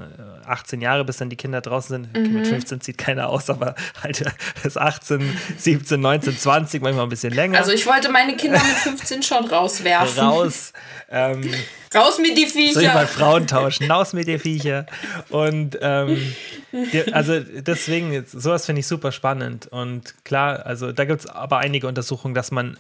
18 0.47 0.81
äh, 0.81 0.85
Jahre, 0.85 1.05
bis 1.05 1.17
dann 1.17 1.31
die 1.31 1.37
Kinder 1.37 1.61
draußen 1.61 2.05
sind. 2.05 2.17
Mhm. 2.17 2.33
Mit 2.33 2.47
15 2.47 2.81
sieht 2.81 2.99
keiner 2.99 3.29
aus, 3.29 3.51
aber 3.51 3.75
halt 4.05 4.25
das 4.63 4.77
18, 4.77 5.37
17, 5.57 6.01
19, 6.01 6.39
20, 6.39 6.81
manchmal 6.81 7.07
ein 7.07 7.09
bisschen 7.09 7.35
länger. 7.35 7.59
Also 7.59 7.73
ich 7.73 7.89
wollte 7.89 8.09
meine 8.09 8.37
Kinder 8.37 8.63
mit 8.63 8.77
15 8.77 9.25
schon 9.25 9.47
rauswerfen. 9.47 10.23
Raus. 10.23 10.73
Ähm, 11.11 11.51
Raus 11.95 12.19
mit 12.19 12.37
die 12.37 12.47
Viecher. 12.47 12.75
Soll 12.75 12.83
ich 12.85 12.95
mal 12.95 13.07
Frauen 13.07 13.47
tauschen? 13.47 13.91
Raus 13.91 14.13
mit 14.13 14.29
die 14.29 14.39
Viecher. 14.39 14.87
Und 15.31 15.79
ähm, 15.81 16.35
die, 16.73 17.13
also 17.13 17.41
deswegen, 17.41 18.25
sowas 18.27 18.67
finde 18.67 18.81
ich 18.81 18.87
super 18.87 19.13
spannend. 19.13 19.67
Und 19.69 20.15
klar, 20.25 20.67
also 20.67 20.93
da 20.93 21.05
gibt 21.05 21.21
es 21.21 21.27
aber 21.27 21.59
einige 21.59 21.87
Untersuchungen, 21.87 22.35
dass 22.35 22.51
man 22.51 22.79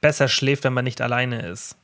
besser 0.00 0.28
schläft, 0.28 0.64
wenn 0.64 0.72
man 0.72 0.84
nicht 0.84 1.00
alleine 1.00 1.46
ist. 1.46 1.76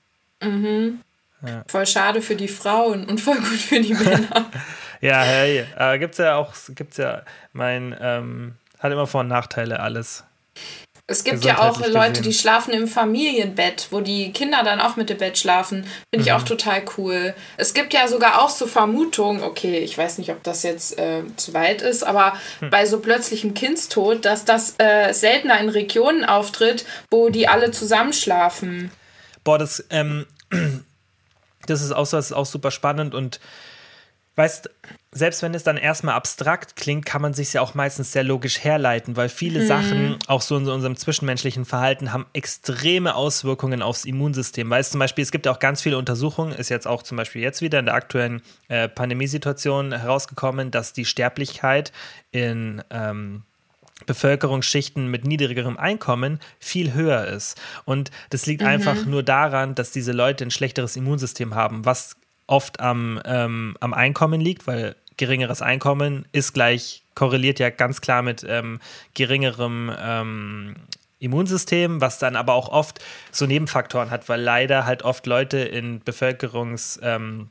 Mhm. 0.43 1.01
Ja. 1.47 1.65
Voll 1.67 1.87
schade 1.87 2.23
für 2.23 2.37
die 2.37 2.49
Frauen 2.49 3.05
und 3.07 3.21
voll 3.21 3.37
gut 3.37 3.47
für 3.47 3.81
die 3.81 3.95
Männer. 3.95 4.51
ja, 5.01 5.21
hey, 5.21 5.65
äh, 5.77 5.99
gibt's 5.99 6.19
ja 6.19 6.37
auch, 6.37 6.55
gibt's 6.75 6.97
ja, 6.97 7.23
mein, 7.53 7.95
ähm, 8.01 8.55
hat 8.79 8.93
immer 8.93 9.07
Vor- 9.07 9.21
und 9.21 9.29
Nachteile 9.29 9.81
alles. 9.81 10.25
Es 11.09 11.23
gibt 11.23 11.45
ja 11.45 11.61
auch 11.61 11.79
Leute, 11.79 12.09
gesehen. 12.09 12.23
die 12.25 12.35
schlafen 12.35 12.75
im 12.75 12.89
Familienbett, 12.89 13.89
wo 13.93 14.01
die 14.01 14.33
Kinder 14.33 14.65
dann 14.65 14.81
auch 14.81 14.97
mit 14.97 15.09
dem 15.09 15.19
Bett 15.19 15.39
schlafen. 15.39 15.85
Finde 16.11 16.27
ich 16.27 16.33
mhm. 16.33 16.37
auch 16.37 16.43
total 16.43 16.83
cool. 16.99 17.33
Es 17.57 17.75
gibt 17.75 17.95
ja 17.95 18.09
sogar 18.09 18.43
auch 18.43 18.49
so 18.49 18.67
Vermutungen, 18.67 19.45
okay, 19.45 19.79
ich 19.79 19.97
weiß 19.97 20.19
nicht, 20.19 20.31
ob 20.31 20.43
das 20.43 20.65
jetzt 20.65 20.99
äh, 20.99 21.23
zu 21.37 21.55
weit 21.55 21.81
ist, 21.81 22.03
aber 22.03 22.35
mhm. 22.61 22.71
bei 22.71 22.87
so 22.87 22.99
plötzlichem 22.99 23.55
Kindstod, 23.55 24.25
dass 24.25 24.45
das 24.45 24.75
äh, 24.79 25.13
seltener 25.13 25.61
in 25.61 25.69
Regionen 25.69 26.25
auftritt, 26.25 26.85
wo 27.09 27.29
die 27.29 27.47
alle 27.47 27.71
zusammenschlafen. 27.71 28.91
Boah, 29.45 29.59
das, 29.59 29.85
ähm, 29.91 30.27
das 31.67 31.83
ist 31.83 31.93
auch 31.93 32.07
so, 32.07 32.17
das 32.17 32.27
ist 32.27 32.33
auch 32.33 32.47
super 32.47 32.73
spannend 32.73 33.15
und 33.15 33.39
weißt, 34.35 34.71
selbst 35.17 35.43
wenn 35.43 35.55
es 35.55 35.63
dann 35.63 35.79
erstmal 35.79 36.15
abstrakt 36.15 36.77
klingt, 36.77 37.07
kann 37.07 37.23
man 37.23 37.33
sich 37.33 37.55
ja 37.55 37.63
auch 37.63 37.75
meistens 37.75 38.13
sehr 38.13 38.23
logisch 38.23 38.63
herleiten, 38.63 39.17
weil 39.17 39.31
viele 39.31 39.63
mhm. 39.63 39.67
Sachen, 39.67 40.19
auch 40.27 40.43
so 40.43 40.59
in 40.59 40.69
unserem 40.69 40.97
zwischenmenschlichen 40.97 41.65
Verhalten, 41.65 42.13
haben 42.13 42.27
extreme 42.35 43.15
Auswirkungen 43.15 43.81
aufs 43.81 44.05
Immunsystem. 44.05 44.69
Weißt 44.69 44.93
zum 44.93 44.99
Beispiel, 44.99 45.23
es 45.23 45.31
gibt 45.31 45.47
ja 45.47 45.53
auch 45.53 45.59
ganz 45.59 45.81
viele 45.81 45.97
Untersuchungen, 45.97 46.53
ist 46.53 46.69
jetzt 46.69 46.87
auch 46.87 47.03
zum 47.03 47.17
Beispiel 47.17 47.41
jetzt 47.41 47.63
wieder 47.63 47.79
in 47.79 47.87
der 47.87 47.95
aktuellen 47.95 48.43
äh, 48.69 48.89
Pandemiesituation 48.89 49.93
herausgekommen, 49.93 50.71
dass 50.71 50.93
die 50.93 51.07
Sterblichkeit 51.07 51.93
in 52.31 52.83
ähm, 52.91 53.45
Bevölkerungsschichten 54.05 55.11
mit 55.11 55.25
niedrigerem 55.25 55.79
Einkommen 55.79 56.41
viel 56.61 56.93
höher 56.93 57.27
ist. 57.27 57.59
Und 57.87 58.11
das 58.29 58.45
liegt 58.45 58.61
mhm. 58.61 58.69
einfach 58.69 59.07
nur 59.07 59.23
daran, 59.23 59.75
dass 59.75 59.93
diese 59.93 60.13
Leute 60.13 60.45
ein 60.45 60.51
schlechteres 60.51 60.95
Immunsystem 60.97 61.55
haben, 61.55 61.87
was 61.87 62.17
oft 62.47 62.81
am, 62.81 63.21
ähm, 63.25 63.77
am 63.81 63.95
Einkommen 63.95 64.43
liegt, 64.43 64.67
weil 64.67 64.95
geringeres 65.17 65.63
Einkommen 65.63 66.27
ist 66.33 66.53
gleich, 66.53 67.03
korreliert 67.15 67.59
ja 67.59 67.71
ganz 67.71 68.01
klar 68.01 68.23
mit 68.23 68.45
ähm, 68.49 68.81
geringerem 69.15 69.93
ähm, 69.99 70.75
Immunsystem, 71.19 72.01
was 72.01 72.19
dann 72.19 72.37
aber 72.37 72.55
auch 72.55 72.69
oft 72.69 73.03
so 73.33 73.47
Nebenfaktoren 73.47 74.11
hat, 74.11 74.29
weil 74.29 74.41
leider 74.41 74.85
halt 74.85 75.03
oft 75.03 75.27
Leute 75.27 75.59
in 75.59 76.03
Bevölkerungs- 76.03 76.99
ähm, 77.03 77.49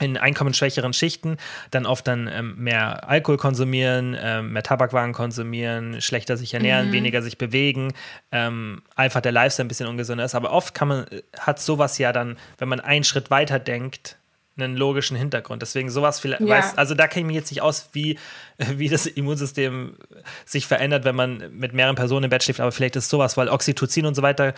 in 0.00 0.16
einkommensschwächeren 0.16 0.92
Schichten 0.92 1.38
dann 1.70 1.86
oft 1.86 2.06
dann 2.06 2.28
ähm, 2.32 2.54
mehr 2.56 3.08
Alkohol 3.08 3.36
konsumieren, 3.36 4.16
ähm, 4.20 4.52
mehr 4.52 4.62
Tabakwaren 4.62 5.12
konsumieren, 5.12 6.00
schlechter 6.00 6.36
sich 6.36 6.54
ernähren, 6.54 6.88
mhm. 6.88 6.92
weniger 6.92 7.22
sich 7.22 7.38
bewegen, 7.38 7.92
ähm, 8.30 8.82
einfach 8.94 9.20
der 9.20 9.32
Lifestyle 9.32 9.66
ein 9.66 9.68
bisschen 9.68 9.88
ungesünder 9.88 10.24
ist. 10.24 10.34
Aber 10.34 10.52
oft 10.52 10.74
kann 10.74 10.88
man, 10.88 11.06
hat 11.38 11.60
sowas 11.60 11.98
ja 11.98 12.12
dann, 12.12 12.36
wenn 12.58 12.68
man 12.68 12.80
einen 12.80 13.04
Schritt 13.04 13.30
weiter 13.30 13.58
denkt, 13.58 14.17
einen 14.58 14.76
logischen 14.76 15.16
Hintergrund. 15.16 15.62
Deswegen 15.62 15.90
sowas 15.90 16.20
vielleicht, 16.20 16.42
ja. 16.42 16.48
weiß, 16.48 16.76
also 16.76 16.94
da 16.94 17.06
kenne 17.06 17.22
ich 17.22 17.26
mich 17.26 17.36
jetzt 17.36 17.50
nicht 17.50 17.62
aus, 17.62 17.90
wie, 17.92 18.18
wie 18.58 18.88
das 18.88 19.06
Immunsystem 19.06 19.96
sich 20.44 20.66
verändert, 20.66 21.04
wenn 21.04 21.16
man 21.16 21.56
mit 21.56 21.72
mehreren 21.72 21.96
Personen 21.96 22.24
im 22.24 22.30
Bett 22.30 22.42
schläft, 22.42 22.60
aber 22.60 22.72
vielleicht 22.72 22.96
ist 22.96 23.08
sowas, 23.08 23.36
weil 23.36 23.48
Oxytocin 23.48 24.06
und 24.06 24.14
so 24.14 24.22
weiter, 24.22 24.54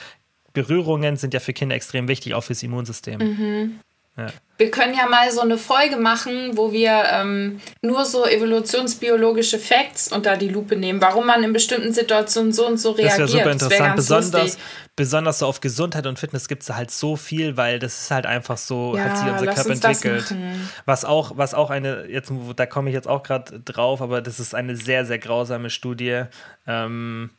Berührungen 0.52 1.16
sind 1.16 1.34
ja 1.34 1.40
für 1.40 1.52
Kinder 1.52 1.76
extrem 1.76 2.08
wichtig, 2.08 2.34
auch 2.34 2.42
fürs 2.42 2.62
Immunsystem. 2.62 3.18
Mhm. 3.18 3.80
Ja. 4.16 4.26
Wir 4.58 4.70
können 4.70 4.94
ja 4.94 5.06
mal 5.06 5.30
so 5.30 5.40
eine 5.40 5.56
Folge 5.56 5.96
machen, 5.96 6.56
wo 6.56 6.72
wir 6.72 7.04
ähm, 7.12 7.60
nur 7.80 8.04
so 8.04 8.26
evolutionsbiologische 8.26 9.58
Facts 9.58 10.12
unter 10.12 10.36
die 10.36 10.48
Lupe 10.48 10.76
nehmen, 10.76 11.00
warum 11.00 11.26
man 11.26 11.42
in 11.42 11.52
bestimmten 11.52 11.92
Situationen 11.92 12.52
so 12.52 12.66
und 12.66 12.78
so 12.78 12.90
reagiert. 12.90 13.20
Das 13.20 13.32
wäre 13.32 13.38
super 13.38 13.52
interessant. 13.52 13.98
Das 13.98 14.08
besonders, 14.08 14.58
besonders 15.00 15.38
so 15.38 15.46
auf 15.46 15.62
Gesundheit 15.62 16.06
und 16.06 16.18
Fitness 16.18 16.46
gibt 16.46 16.62
es 16.62 16.68
halt 16.68 16.90
so 16.90 17.16
viel, 17.16 17.56
weil 17.56 17.78
das 17.78 18.02
ist 18.02 18.10
halt 18.10 18.26
einfach 18.26 18.58
so, 18.58 18.94
ja, 18.94 19.04
hat 19.04 19.16
sich 19.16 19.30
unser 19.30 19.46
Körper 19.46 19.70
entwickelt. 19.70 20.36
Was 20.84 21.06
auch, 21.06 21.38
was 21.38 21.54
auch 21.54 21.70
eine, 21.70 22.06
jetzt, 22.06 22.30
da 22.56 22.66
komme 22.66 22.90
ich 22.90 22.94
jetzt 22.94 23.08
auch 23.08 23.22
gerade 23.22 23.60
drauf, 23.60 24.02
aber 24.02 24.20
das 24.20 24.38
ist 24.38 24.54
eine 24.54 24.76
sehr, 24.76 25.06
sehr 25.06 25.18
grausame 25.18 25.70
Studie. 25.70 26.24
Ähm, 26.66 27.30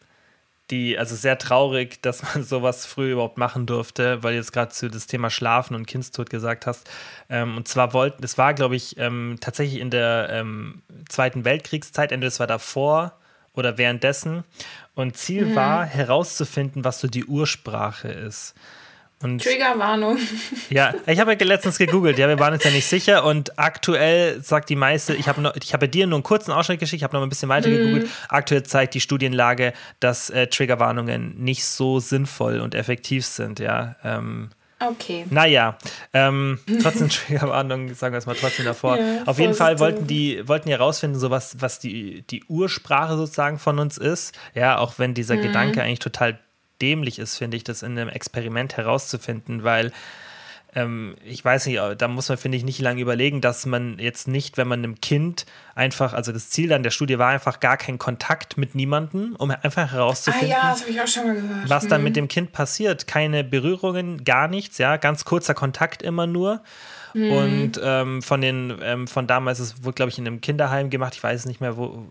die, 0.71 0.97
also 0.97 1.15
sehr 1.15 1.37
traurig, 1.37 1.99
dass 2.01 2.23
man 2.23 2.43
sowas 2.43 2.87
früh 2.87 3.11
überhaupt 3.11 3.37
machen 3.37 3.67
durfte, 3.67 4.23
weil 4.23 4.31
du 4.31 4.37
jetzt 4.39 4.53
gerade 4.53 4.71
zu 4.71 4.89
das 4.89 5.05
Thema 5.05 5.29
Schlafen 5.29 5.75
und 5.75 5.85
Kindstod 5.85 6.31
gesagt 6.31 6.65
hast. 6.65 6.89
Ähm, 7.29 7.57
und 7.57 7.67
zwar 7.67 7.93
wollten, 7.93 8.23
es 8.23 8.39
war, 8.39 8.55
glaube 8.55 8.75
ich, 8.75 8.97
ähm, 8.97 9.37
tatsächlich 9.39 9.79
in 9.79 9.91
der 9.91 10.29
ähm, 10.31 10.81
Zweiten 11.09 11.45
Weltkriegszeit, 11.45 12.11
entweder 12.11 12.29
es 12.29 12.39
war 12.39 12.47
davor 12.47 13.20
oder 13.53 13.77
währenddessen. 13.77 14.43
Und 14.95 15.17
Ziel 15.17 15.45
mhm. 15.45 15.55
war 15.55 15.85
herauszufinden, 15.85 16.83
was 16.83 16.99
so 16.99 17.07
die 17.07 17.25
Ursprache 17.25 18.09
ist. 18.09 18.53
Und 19.23 19.43
Triggerwarnung. 19.43 20.17
Ja, 20.69 20.95
ich 21.05 21.19
habe 21.19 21.33
ja 21.33 21.45
letztens 21.45 21.77
gegoogelt, 21.77 22.17
ja, 22.17 22.27
wir 22.27 22.39
waren 22.39 22.53
uns 22.53 22.63
ja 22.63 22.71
nicht 22.71 22.87
sicher 22.87 23.23
und 23.23 23.59
aktuell 23.59 24.41
sagt 24.41 24.69
die 24.69 24.75
meiste, 24.75 25.13
ich 25.13 25.27
habe 25.27 25.53
ich 25.61 25.73
habe 25.73 25.87
dir 25.87 26.07
nur 26.07 26.17
einen 26.17 26.23
kurzen 26.23 26.51
Ausschnitt 26.51 26.79
geschickt, 26.79 27.01
ich 27.01 27.03
habe 27.03 27.15
noch 27.15 27.21
ein 27.21 27.29
bisschen 27.29 27.49
weiter 27.49 27.69
mm. 27.69 27.71
gegoogelt. 27.71 28.09
Aktuell 28.29 28.63
zeigt 28.63 28.93
die 28.93 29.01
Studienlage, 29.01 29.73
dass 29.99 30.29
äh, 30.29 30.47
Triggerwarnungen 30.47 31.35
nicht 31.37 31.65
so 31.65 31.99
sinnvoll 31.99 32.61
und 32.61 32.73
effektiv 32.73 33.25
sind, 33.25 33.59
ja. 33.59 33.95
Ähm, 34.03 34.49
Okay. 34.81 35.25
Naja, 35.29 35.77
ähm, 36.13 36.59
trotzdem 36.81 37.09
Triggerwarnung, 37.09 37.93
sagen 37.93 38.13
wir 38.13 38.17
es 38.17 38.25
mal 38.25 38.35
trotzdem 38.35 38.65
davor. 38.65 38.97
Ja, 38.97 39.23
Auf 39.25 39.37
jeden 39.37 39.53
Fall 39.53 39.79
wollten 39.79 40.07
die, 40.07 40.47
wollten 40.47 40.69
die 40.69 40.73
herausfinden, 40.73 41.19
so 41.19 41.29
was, 41.29 41.61
was 41.61 41.79
die, 41.79 42.23
die 42.23 42.43
Ursprache 42.45 43.15
sozusagen 43.15 43.59
von 43.59 43.77
uns 43.79 43.97
ist. 43.97 44.37
Ja, 44.55 44.79
auch 44.79 44.97
wenn 44.97 45.13
dieser 45.13 45.35
mhm. 45.35 45.43
Gedanke 45.43 45.83
eigentlich 45.83 45.99
total 45.99 46.39
dämlich 46.81 47.19
ist, 47.19 47.37
finde 47.37 47.57
ich, 47.57 47.63
das 47.63 47.83
in 47.83 47.91
einem 47.91 48.09
Experiment 48.09 48.75
herauszufinden, 48.75 49.63
weil 49.63 49.91
ähm, 50.73 51.15
ich 51.25 51.43
weiß 51.43 51.65
nicht, 51.65 51.79
da 51.97 52.07
muss 52.07 52.29
man, 52.29 52.37
finde 52.37 52.57
ich, 52.57 52.63
nicht 52.63 52.79
lange 52.79 53.01
überlegen, 53.01 53.41
dass 53.41 53.65
man 53.65 53.99
jetzt 53.99 54.27
nicht, 54.27 54.57
wenn 54.57 54.67
man 54.67 54.79
einem 54.79 55.01
Kind 55.01 55.45
einfach, 55.75 56.13
also 56.13 56.31
das 56.31 56.49
Ziel 56.49 56.69
dann 56.69 56.83
der 56.83 56.91
Studie 56.91 57.19
war 57.19 57.29
einfach 57.29 57.59
gar 57.59 57.77
keinen 57.77 57.97
Kontakt 57.97 58.57
mit 58.57 58.73
niemandem, 58.73 59.35
um 59.37 59.51
einfach 59.51 59.91
herauszufinden, 59.91 60.55
ah, 60.57 60.75
ja, 60.75 61.03
was 61.67 61.87
dann 61.87 62.03
mit 62.03 62.13
mhm. 62.13 62.15
dem 62.15 62.27
Kind 62.27 62.51
passiert. 62.53 63.07
Keine 63.07 63.43
Berührungen, 63.43 64.23
gar 64.23 64.47
nichts, 64.47 64.77
ja, 64.77 64.97
ganz 64.97 65.25
kurzer 65.25 65.53
Kontakt 65.53 66.01
immer 66.01 66.27
nur. 66.27 66.61
Mhm. 67.13 67.31
Und 67.31 67.81
ähm, 67.83 68.21
von 68.21 68.39
den, 68.39 68.77
ähm, 68.81 69.07
von 69.07 69.27
damals, 69.27 69.59
es 69.59 69.83
wurde, 69.83 69.95
glaube 69.95 70.11
ich, 70.11 70.17
in 70.17 70.27
einem 70.27 70.39
Kinderheim 70.39 70.89
gemacht, 70.89 71.15
ich 71.15 71.23
weiß 71.23 71.45
nicht 71.45 71.59
mehr, 71.59 71.75
wo, 71.75 72.07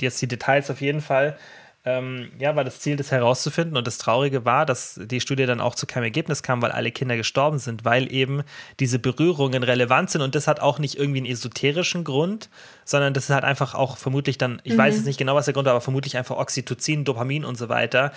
jetzt 0.00 0.20
die 0.22 0.28
Details 0.28 0.70
auf 0.70 0.80
jeden 0.80 1.00
Fall 1.00 1.38
ähm, 1.86 2.32
ja, 2.40 2.56
war 2.56 2.64
das 2.64 2.80
Ziel, 2.80 2.96
das 2.96 3.12
herauszufinden. 3.12 3.76
Und 3.76 3.86
das 3.86 3.98
Traurige 3.98 4.44
war, 4.44 4.66
dass 4.66 5.00
die 5.02 5.20
Studie 5.20 5.46
dann 5.46 5.60
auch 5.60 5.76
zu 5.76 5.86
keinem 5.86 6.02
Ergebnis 6.02 6.42
kam, 6.42 6.60
weil 6.60 6.72
alle 6.72 6.90
Kinder 6.90 7.16
gestorben 7.16 7.60
sind, 7.60 7.84
weil 7.84 8.12
eben 8.12 8.42
diese 8.80 8.98
Berührungen 8.98 9.62
relevant 9.62 10.10
sind. 10.10 10.20
Und 10.20 10.34
das 10.34 10.48
hat 10.48 10.58
auch 10.58 10.80
nicht 10.80 10.96
irgendwie 10.96 11.18
einen 11.18 11.26
esoterischen 11.26 12.02
Grund, 12.02 12.50
sondern 12.84 13.14
das 13.14 13.24
ist 13.24 13.30
halt 13.30 13.44
einfach 13.44 13.74
auch 13.74 13.98
vermutlich 13.98 14.36
dann, 14.36 14.60
ich 14.64 14.72
mhm. 14.72 14.78
weiß 14.78 14.96
jetzt 14.96 15.06
nicht 15.06 15.18
genau, 15.18 15.36
was 15.36 15.44
der 15.44 15.54
Grund 15.54 15.66
war, 15.66 15.74
aber 15.74 15.80
vermutlich 15.80 16.16
einfach 16.16 16.36
Oxytocin, 16.36 17.04
Dopamin 17.04 17.44
und 17.44 17.56
so 17.56 17.68
weiter. 17.68 18.12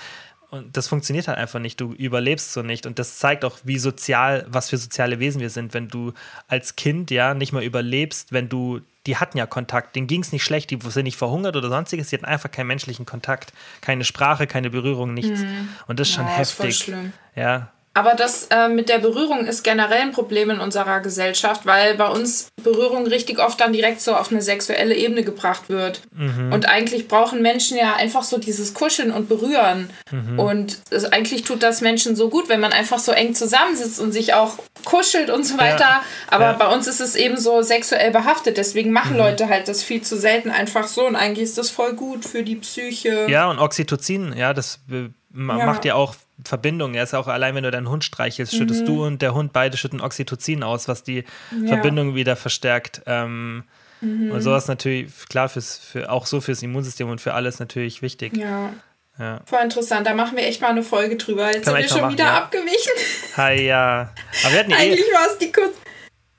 Und 0.52 0.76
das 0.76 0.88
funktioniert 0.88 1.28
halt 1.28 1.38
einfach 1.38 1.60
nicht. 1.60 1.80
Du 1.80 1.94
überlebst 1.94 2.54
so 2.54 2.64
nicht. 2.64 2.86
Und 2.86 2.98
das 2.98 3.20
zeigt 3.20 3.46
auch, 3.46 3.58
wie 3.64 3.78
sozial, 3.78 4.46
was 4.50 4.70
für 4.70 4.78
soziale 4.78 5.20
Wesen 5.20 5.42
wir 5.42 5.50
sind, 5.52 5.74
wenn 5.74 5.88
du 5.88 6.14
als 6.48 6.76
Kind 6.76 7.12
ja 7.12 7.34
nicht 7.34 7.52
mal 7.52 7.64
überlebst, 7.64 8.32
wenn 8.32 8.50
du 8.50 8.82
die 9.06 9.18
hatten 9.18 9.38
ja 9.38 9.46
Kontakt, 9.46 9.96
denen 9.96 10.08
ging 10.08 10.22
es 10.22 10.32
nicht 10.32 10.44
schlecht, 10.44 10.70
die 10.72 10.80
sind 10.82 11.06
nicht 11.06 11.18
verhungert 11.18 11.56
oder 11.56 11.70
sonstiges, 11.70 12.10
die 12.10 12.18
hatten 12.18 12.26
einfach 12.26 12.52
keinen 12.52 12.68
menschlichen 12.68 13.06
Kontakt, 13.06 13.54
keine 13.82 14.04
Sprache, 14.04 14.46
keine 14.46 14.70
Berührung, 14.70 15.14
nichts. 15.14 15.40
Mhm. 15.40 15.70
Und 15.88 16.00
das 16.00 16.10
ist 16.10 16.16
schon 16.16 16.26
ja, 16.26 16.32
heftig. 16.38 16.70
Ist 16.70 16.84
voll 16.84 16.96
schlimm. 16.96 17.14
Ja, 17.36 17.72
aber 17.94 18.14
das 18.14 18.48
äh, 18.52 18.70
mit 18.70 18.88
der 18.88 19.00
Berührung 19.00 19.46
ist 19.46 19.64
generell 19.64 20.02
ein 20.02 20.12
Problem 20.12 20.52
in 20.52 20.60
unserer 20.60 21.00
Gesellschaft, 21.00 21.66
weil 21.66 21.96
bei 21.96 22.08
uns 22.08 22.50
Berührung 22.64 23.08
richtig 23.08 23.40
oft 23.40 23.60
dann 23.60 23.74
direkt 23.74 24.00
so 24.02 24.16
auf 24.16 24.32
eine 24.32 24.42
sexuelle 24.42 24.96
Ebene 24.96 25.24
gebracht 25.24 25.70
wird. 25.70 26.02
Mhm. 26.16 26.54
Und 26.54 26.70
eigentlich 26.70 27.08
brauchen 27.08 27.42
Menschen 27.42 27.78
ja 27.78 27.96
einfach 27.96 28.24
so 28.24 28.38
dieses 28.38 28.76
Kuscheln 28.76 29.12
und 29.12 29.28
Berühren. 29.28 29.90
Mhm. 30.12 30.40
Und 30.40 30.78
es, 30.92 31.06
eigentlich 31.06 31.44
tut 31.44 31.64
das 31.64 31.82
Menschen 31.82 32.16
so 32.16 32.30
gut, 32.30 32.48
wenn 32.48 32.60
man 32.60 32.74
einfach 32.74 33.00
so 33.00 33.12
eng 33.12 33.34
zusammensitzt 33.34 34.00
und 34.00 34.12
sich 34.12 34.36
auch 34.36 34.60
kuschelt 34.86 35.32
und 35.32 35.46
so 35.46 35.58
weiter. 35.58 35.80
Ja. 35.80 36.04
Aber 36.28 36.46
ja. 36.46 36.54
bei 36.54 36.68
uns 36.68 36.88
ist 36.88 37.02
es 37.02 37.16
eben 37.16 37.38
so 37.38 37.64
sexuell 37.64 38.12
behaftet. 38.12 38.58
Deswegen 38.58 38.92
machen 38.92 39.14
mhm. 39.14 39.20
Leute 39.20 39.50
halt 39.50 39.68
das 39.68 39.82
viel 39.82 40.04
zu 40.04 40.16
selten 40.16 40.52
einfach 40.52 40.88
so. 40.88 41.08
Und 41.08 41.16
eigentlich 41.16 41.46
ist 41.46 41.58
das 41.58 41.72
voll 41.72 41.94
gut 41.94 42.24
für 42.24 42.44
die 42.44 42.56
Psyche. 42.56 43.26
Ja, 43.30 43.50
und 43.50 43.58
Oxytocin, 43.58 44.34
ja, 44.38 44.54
das 44.54 44.80
ja. 44.90 45.10
macht 45.34 45.86
ja 45.86 45.96
auch 45.96 46.14
Verbindung. 46.44 46.94
Er 46.94 47.04
ist 47.04 47.14
auch 47.14 47.28
allein, 47.28 47.56
wenn 47.56 47.64
du 47.64 47.72
deinen 47.72 47.90
Hund 47.90 48.04
streichelst, 48.04 48.56
schüttest 48.56 48.82
mhm. 48.82 48.86
du 48.86 49.06
und 49.06 49.22
der 49.22 49.34
Hund 49.34 49.54
beide 49.54 49.78
schütten 49.78 50.02
Oxytocin 50.02 50.64
aus, 50.64 50.88
was 50.88 51.04
die 51.04 51.24
ja. 51.52 51.68
Verbindung 51.68 52.16
wieder 52.16 52.36
verstärkt. 52.36 53.02
Ähm, 53.06 53.64
mhm. 54.02 54.32
Und 54.32 54.42
sowas 54.42 54.68
natürlich, 54.68 55.12
klar, 55.30 55.50
fürs, 55.50 55.78
für, 55.78 56.12
auch 56.12 56.26
so 56.26 56.42
fürs 56.42 56.64
Immunsystem 56.64 57.10
und 57.10 57.22
für 57.22 57.34
alles 57.34 57.60
natürlich 57.60 58.02
wichtig. 58.02 58.36
Ja. 58.38 58.72
Ja. 59.18 59.42
Voll 59.46 59.60
interessant, 59.62 60.08
da 60.08 60.14
machen 60.14 60.38
wir 60.38 60.48
echt 60.48 60.62
mal 60.62 60.70
eine 60.70 60.82
Folge 60.82 61.18
drüber. 61.18 61.48
Jetzt 61.48 61.66
Kann 61.66 61.74
sind 61.74 61.84
wir 61.84 61.90
schon 61.90 62.02
machen, 62.02 62.14
wieder 62.14 62.24
ja. 62.24 62.38
abgewichen. 62.38 62.94
Hi, 63.36 63.62
ja. 63.66 64.14
Aber 64.46 64.54
wir 64.54 64.60
hatten 64.60 64.72
ja 64.72 64.78
eh 64.78 64.80
Eigentlich 64.80 65.08
eh, 65.10 65.14
war 65.14 65.28
es 65.28 65.38
die 65.38 65.52
kurz. 65.52 65.76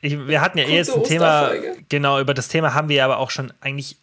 Ich, 0.00 0.26
wir 0.26 0.40
hatten 0.40 0.56
ja 0.56 0.64
eh 0.64 0.76
jetzt 0.76 0.96
ein 0.96 1.04
Thema, 1.04 1.52
genau, 1.90 2.18
über 2.20 2.32
das 2.32 2.48
Thema 2.48 2.72
haben 2.72 2.88
wir 2.88 3.04
aber 3.04 3.18
auch 3.18 3.30
schon 3.30 3.52
eigentlich 3.60 3.98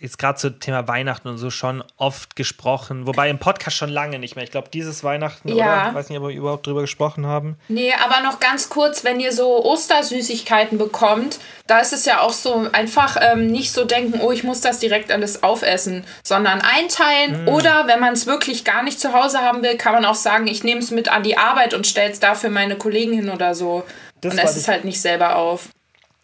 jetzt 0.00 0.18
gerade 0.18 0.38
zum 0.38 0.60
Thema 0.60 0.86
Weihnachten 0.86 1.28
und 1.28 1.38
so 1.38 1.50
schon 1.50 1.82
oft 1.96 2.36
gesprochen, 2.36 3.06
wobei 3.06 3.28
im 3.30 3.38
Podcast 3.38 3.76
schon 3.76 3.90
lange 3.90 4.18
nicht 4.18 4.36
mehr. 4.36 4.44
Ich 4.44 4.50
glaube, 4.50 4.68
dieses 4.72 5.02
Weihnachten, 5.02 5.48
ja. 5.48 5.54
oder? 5.54 5.88
Ich 5.88 5.94
weiß 5.94 6.08
nicht, 6.08 6.18
ob 6.18 6.28
wir 6.28 6.34
überhaupt 6.34 6.66
drüber 6.66 6.82
gesprochen 6.82 7.26
haben. 7.26 7.56
Nee, 7.68 7.92
aber 8.04 8.22
noch 8.22 8.40
ganz 8.40 8.68
kurz, 8.68 9.04
wenn 9.04 9.20
ihr 9.20 9.32
so 9.32 9.64
Ostersüßigkeiten 9.64 10.78
bekommt, 10.78 11.38
da 11.66 11.80
ist 11.80 11.92
es 11.92 12.04
ja 12.04 12.20
auch 12.20 12.32
so 12.32 12.68
einfach 12.72 13.16
ähm, 13.20 13.48
nicht 13.48 13.72
so 13.72 13.84
denken, 13.84 14.20
oh, 14.20 14.30
ich 14.30 14.44
muss 14.44 14.60
das 14.60 14.78
direkt 14.78 15.10
alles 15.10 15.42
aufessen, 15.42 16.04
sondern 16.22 16.60
einteilen. 16.60 17.44
Mm. 17.44 17.48
Oder 17.48 17.86
wenn 17.86 18.00
man 18.00 18.12
es 18.12 18.26
wirklich 18.26 18.64
gar 18.64 18.82
nicht 18.82 19.00
zu 19.00 19.12
Hause 19.12 19.40
haben 19.40 19.62
will, 19.62 19.76
kann 19.76 19.92
man 19.92 20.04
auch 20.04 20.14
sagen, 20.14 20.46
ich 20.46 20.64
nehme 20.64 20.80
es 20.80 20.90
mit 20.90 21.08
an 21.08 21.22
die 21.22 21.36
Arbeit 21.36 21.74
und 21.74 21.86
stelle 21.86 22.12
es 22.12 22.20
dafür 22.20 22.50
meine 22.50 22.76
Kollegen 22.76 23.12
hin 23.12 23.30
oder 23.30 23.54
so. 23.54 23.84
Das 24.20 24.34
und 24.34 24.38
esse 24.38 24.58
es 24.58 24.68
halt 24.68 24.84
nicht 24.84 25.00
selber 25.00 25.36
auf. 25.36 25.68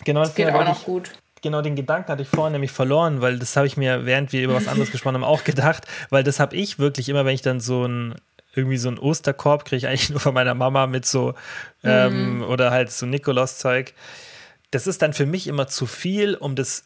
Genau, 0.04 0.20
das, 0.20 0.30
das 0.30 0.36
geht 0.36 0.52
auch 0.52 0.64
noch 0.64 0.84
gut 0.84 1.10
genau 1.44 1.62
den 1.62 1.76
Gedanken 1.76 2.08
hatte 2.08 2.22
ich 2.22 2.28
vorhin 2.28 2.52
nämlich 2.52 2.72
verloren, 2.72 3.20
weil 3.20 3.38
das 3.38 3.56
habe 3.56 3.68
ich 3.68 3.76
mir, 3.76 4.04
während 4.04 4.32
wir 4.32 4.42
über 4.42 4.54
was 4.54 4.66
anderes 4.66 4.90
gesprochen 4.92 5.14
haben, 5.14 5.24
auch 5.24 5.44
gedacht, 5.44 5.84
weil 6.10 6.24
das 6.24 6.40
habe 6.40 6.56
ich 6.56 6.80
wirklich 6.80 7.08
immer, 7.08 7.24
wenn 7.24 7.34
ich 7.34 7.42
dann 7.42 7.60
so 7.60 7.86
ein 7.86 8.16
irgendwie 8.56 8.76
so 8.76 8.88
ein 8.88 8.98
Osterkorb 8.98 9.64
kriege 9.64 9.78
ich 9.78 9.86
eigentlich 9.86 10.10
nur 10.10 10.20
von 10.20 10.34
meiner 10.34 10.54
Mama 10.54 10.86
mit 10.86 11.06
so 11.06 11.34
ähm, 11.82 12.36
mhm. 12.36 12.42
oder 12.44 12.70
halt 12.70 12.90
so 12.90 13.06
Nikolaus-Zeug. 13.06 13.92
Das 14.70 14.86
ist 14.86 15.02
dann 15.02 15.12
für 15.12 15.26
mich 15.26 15.46
immer 15.46 15.66
zu 15.66 15.86
viel, 15.86 16.34
um 16.34 16.54
das 16.54 16.84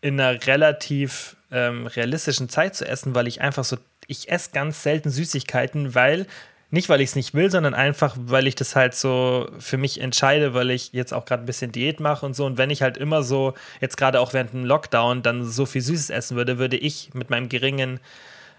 in 0.00 0.20
einer 0.20 0.46
relativ 0.46 1.36
ähm, 1.50 1.86
realistischen 1.86 2.48
Zeit 2.48 2.74
zu 2.74 2.86
essen, 2.86 3.14
weil 3.14 3.26
ich 3.26 3.40
einfach 3.40 3.64
so, 3.64 3.78
ich 4.06 4.30
esse 4.30 4.50
ganz 4.52 4.82
selten 4.82 5.10
Süßigkeiten, 5.10 5.94
weil 5.94 6.26
nicht, 6.72 6.88
weil 6.88 7.02
ich 7.02 7.10
es 7.10 7.16
nicht 7.16 7.34
will, 7.34 7.50
sondern 7.50 7.74
einfach, 7.74 8.16
weil 8.18 8.46
ich 8.46 8.54
das 8.54 8.74
halt 8.74 8.94
so 8.94 9.46
für 9.58 9.76
mich 9.76 10.00
entscheide, 10.00 10.54
weil 10.54 10.70
ich 10.70 10.92
jetzt 10.94 11.12
auch 11.12 11.26
gerade 11.26 11.42
ein 11.42 11.46
bisschen 11.46 11.70
Diät 11.70 12.00
mache 12.00 12.24
und 12.24 12.34
so. 12.34 12.46
Und 12.46 12.56
wenn 12.56 12.70
ich 12.70 12.80
halt 12.80 12.96
immer 12.96 13.22
so, 13.22 13.52
jetzt 13.82 13.98
gerade 13.98 14.18
auch 14.18 14.32
während 14.32 14.54
dem 14.54 14.64
Lockdown, 14.64 15.22
dann 15.22 15.44
so 15.44 15.66
viel 15.66 15.82
Süßes 15.82 16.08
essen 16.08 16.34
würde, 16.36 16.56
würde 16.58 16.78
ich 16.78 17.12
mit 17.12 17.28
meinem 17.28 17.50
geringen, 17.50 18.00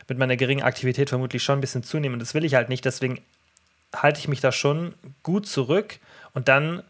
mit 0.07 0.19
meiner 0.19 0.35
geringen 0.35 0.63
Aktivität 0.63 1.09
vermutlich 1.09 1.41
schon 1.41 1.57
ein 1.57 1.61
bisschen 1.61 1.81
zunehmen. 1.81 2.19
Das 2.19 2.35
will 2.35 2.45
ich 2.45 2.53
halt 2.53 2.69
nicht. 2.69 2.85
Deswegen 2.85 3.19
halte 3.95 4.19
ich 4.19 4.27
mich 4.27 4.41
da 4.41 4.51
schon 4.51 4.93
gut 5.23 5.47
zurück 5.47 5.97
und 6.35 6.47
dann 6.47 6.83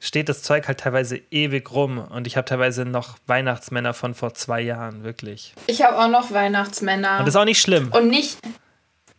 steht 0.00 0.28
das 0.28 0.42
Zeug 0.42 0.68
halt 0.68 0.80
teilweise 0.80 1.18
ewig 1.30 1.70
rum 1.72 1.98
und 1.98 2.26
ich 2.26 2.36
habe 2.36 2.44
teilweise 2.44 2.84
noch 2.84 3.16
Weihnachtsmänner 3.26 3.94
von 3.94 4.14
vor 4.14 4.34
zwei 4.34 4.60
Jahren, 4.60 5.02
wirklich. 5.02 5.54
Ich 5.66 5.82
habe 5.82 5.98
auch 5.98 6.08
noch 6.08 6.30
Weihnachtsmänner. 6.30 7.20
Und 7.20 7.26
das 7.26 7.34
ist 7.34 7.36
auch 7.36 7.46
nicht 7.46 7.60
schlimm. 7.60 7.90
Und 7.90 8.08
nicht, 8.08 8.38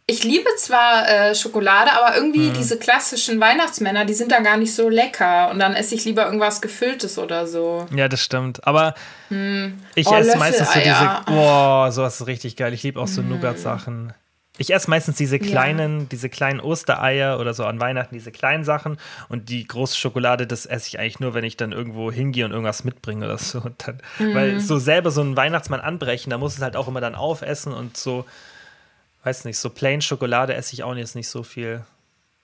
ich 0.09 0.23
liebe 0.23 0.49
zwar 0.57 1.07
äh, 1.07 1.35
Schokolade, 1.35 1.91
aber 1.93 2.15
irgendwie 2.15 2.49
mhm. 2.49 2.53
diese 2.53 2.79
klassischen 2.79 3.39
Weihnachtsmänner, 3.39 4.05
die 4.05 4.15
sind 4.15 4.31
dann 4.31 4.43
gar 4.43 4.57
nicht 4.57 4.73
so 4.73 4.89
lecker. 4.89 5.51
Und 5.51 5.59
dann 5.59 5.75
esse 5.75 5.93
ich 5.93 6.03
lieber 6.03 6.25
irgendwas 6.25 6.61
Gefülltes 6.61 7.19
oder 7.19 7.45
so. 7.45 7.85
Ja, 7.95 8.07
das 8.07 8.19
stimmt. 8.19 8.65
Aber 8.65 8.95
hm. 9.27 9.79
ich 9.93 10.07
oh, 10.07 10.15
esse 10.15 10.35
meistens 10.37 10.73
so 10.73 10.79
diese. 10.79 11.21
Boah, 11.27 11.91
sowas 11.91 12.19
ist 12.19 12.27
richtig 12.27 12.55
geil. 12.55 12.73
Ich 12.73 12.81
liebe 12.81 12.99
auch 12.99 13.07
so 13.07 13.21
hm. 13.21 13.29
Nougat-Sachen. 13.29 14.13
Ich 14.57 14.73
esse 14.73 14.89
meistens 14.89 15.15
diese 15.15 15.37
kleinen, 15.37 15.99
ja. 15.99 16.05
diese 16.11 16.27
kleinen 16.27 16.59
Ostereier 16.59 17.39
oder 17.39 17.53
so 17.53 17.63
an 17.65 17.79
Weihnachten, 17.79 18.15
diese 18.15 18.31
kleinen 18.31 18.63
Sachen. 18.63 18.97
Und 19.29 19.49
die 19.49 19.65
große 19.67 19.95
Schokolade, 19.95 20.47
das 20.47 20.65
esse 20.65 20.87
ich 20.87 20.99
eigentlich 20.99 21.19
nur, 21.19 21.35
wenn 21.35 21.45
ich 21.45 21.55
dann 21.55 21.71
irgendwo 21.71 22.11
hingehe 22.11 22.45
und 22.45 22.51
irgendwas 22.51 22.83
mitbringe 22.83 23.25
oder 23.25 23.37
so. 23.37 23.61
Dann, 23.77 24.01
mhm. 24.17 24.33
Weil 24.33 24.59
so 24.59 24.79
selber 24.79 25.11
so 25.11 25.21
einen 25.21 25.37
Weihnachtsmann 25.37 25.81
anbrechen, 25.81 26.31
da 26.31 26.39
muss 26.39 26.55
es 26.55 26.61
halt 26.63 26.75
auch 26.75 26.87
immer 26.87 26.99
dann 26.99 27.13
aufessen 27.13 27.73
und 27.73 27.95
so 27.95 28.25
weiß 29.23 29.45
nicht, 29.45 29.57
so 29.57 29.69
plain 29.69 30.01
Schokolade 30.01 30.53
esse 30.53 30.73
ich 30.73 30.83
auch 30.83 30.95
jetzt 30.95 31.15
nicht 31.15 31.29
so 31.29 31.43
viel. 31.43 31.83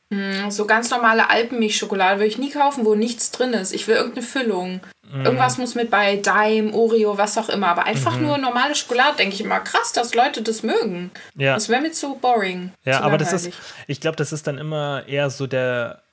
Mm, 0.09 0.49
so 0.49 0.65
ganz 0.65 0.91
normale 0.91 1.29
Alpenmilchschokolade 1.29 2.19
würde 2.19 2.27
ich 2.27 2.37
nie 2.37 2.51
kaufen, 2.51 2.85
wo 2.85 2.95
nichts 2.95 3.31
drin 3.31 3.53
ist. 3.53 3.73
Ich 3.73 3.87
will 3.87 3.95
irgendeine 3.95 4.25
Füllung. 4.25 4.81
Mm. 5.11 5.25
Irgendwas 5.25 5.57
muss 5.57 5.73
mit 5.73 5.89
bei 5.89 6.17
Daim, 6.17 6.73
Oreo, 6.73 7.17
was 7.17 7.37
auch 7.37 7.49
immer. 7.49 7.67
Aber 7.69 7.85
einfach 7.85 8.17
mhm. 8.17 8.23
nur 8.23 8.37
normale 8.37 8.75
Schokolade, 8.75 9.17
denke 9.17 9.35
ich 9.35 9.41
immer. 9.41 9.59
Krass, 9.59 9.93
dass 9.93 10.13
Leute 10.13 10.43
das 10.43 10.61
mögen. 10.61 11.11
Ja. 11.35 11.55
Das 11.55 11.69
wäre 11.69 11.81
mir 11.81 11.91
zu 11.91 12.15
boring. 12.15 12.71
Ja, 12.83 13.01
aber 13.01 13.17
das 13.17 13.33
ist, 13.33 13.51
ich 13.87 13.99
glaube, 13.99 14.15
das 14.17 14.31
ist 14.31 14.45
dann 14.47 14.57
immer 14.57 15.03
eher 15.07 15.29
so 15.29 15.47
der, 15.47 16.03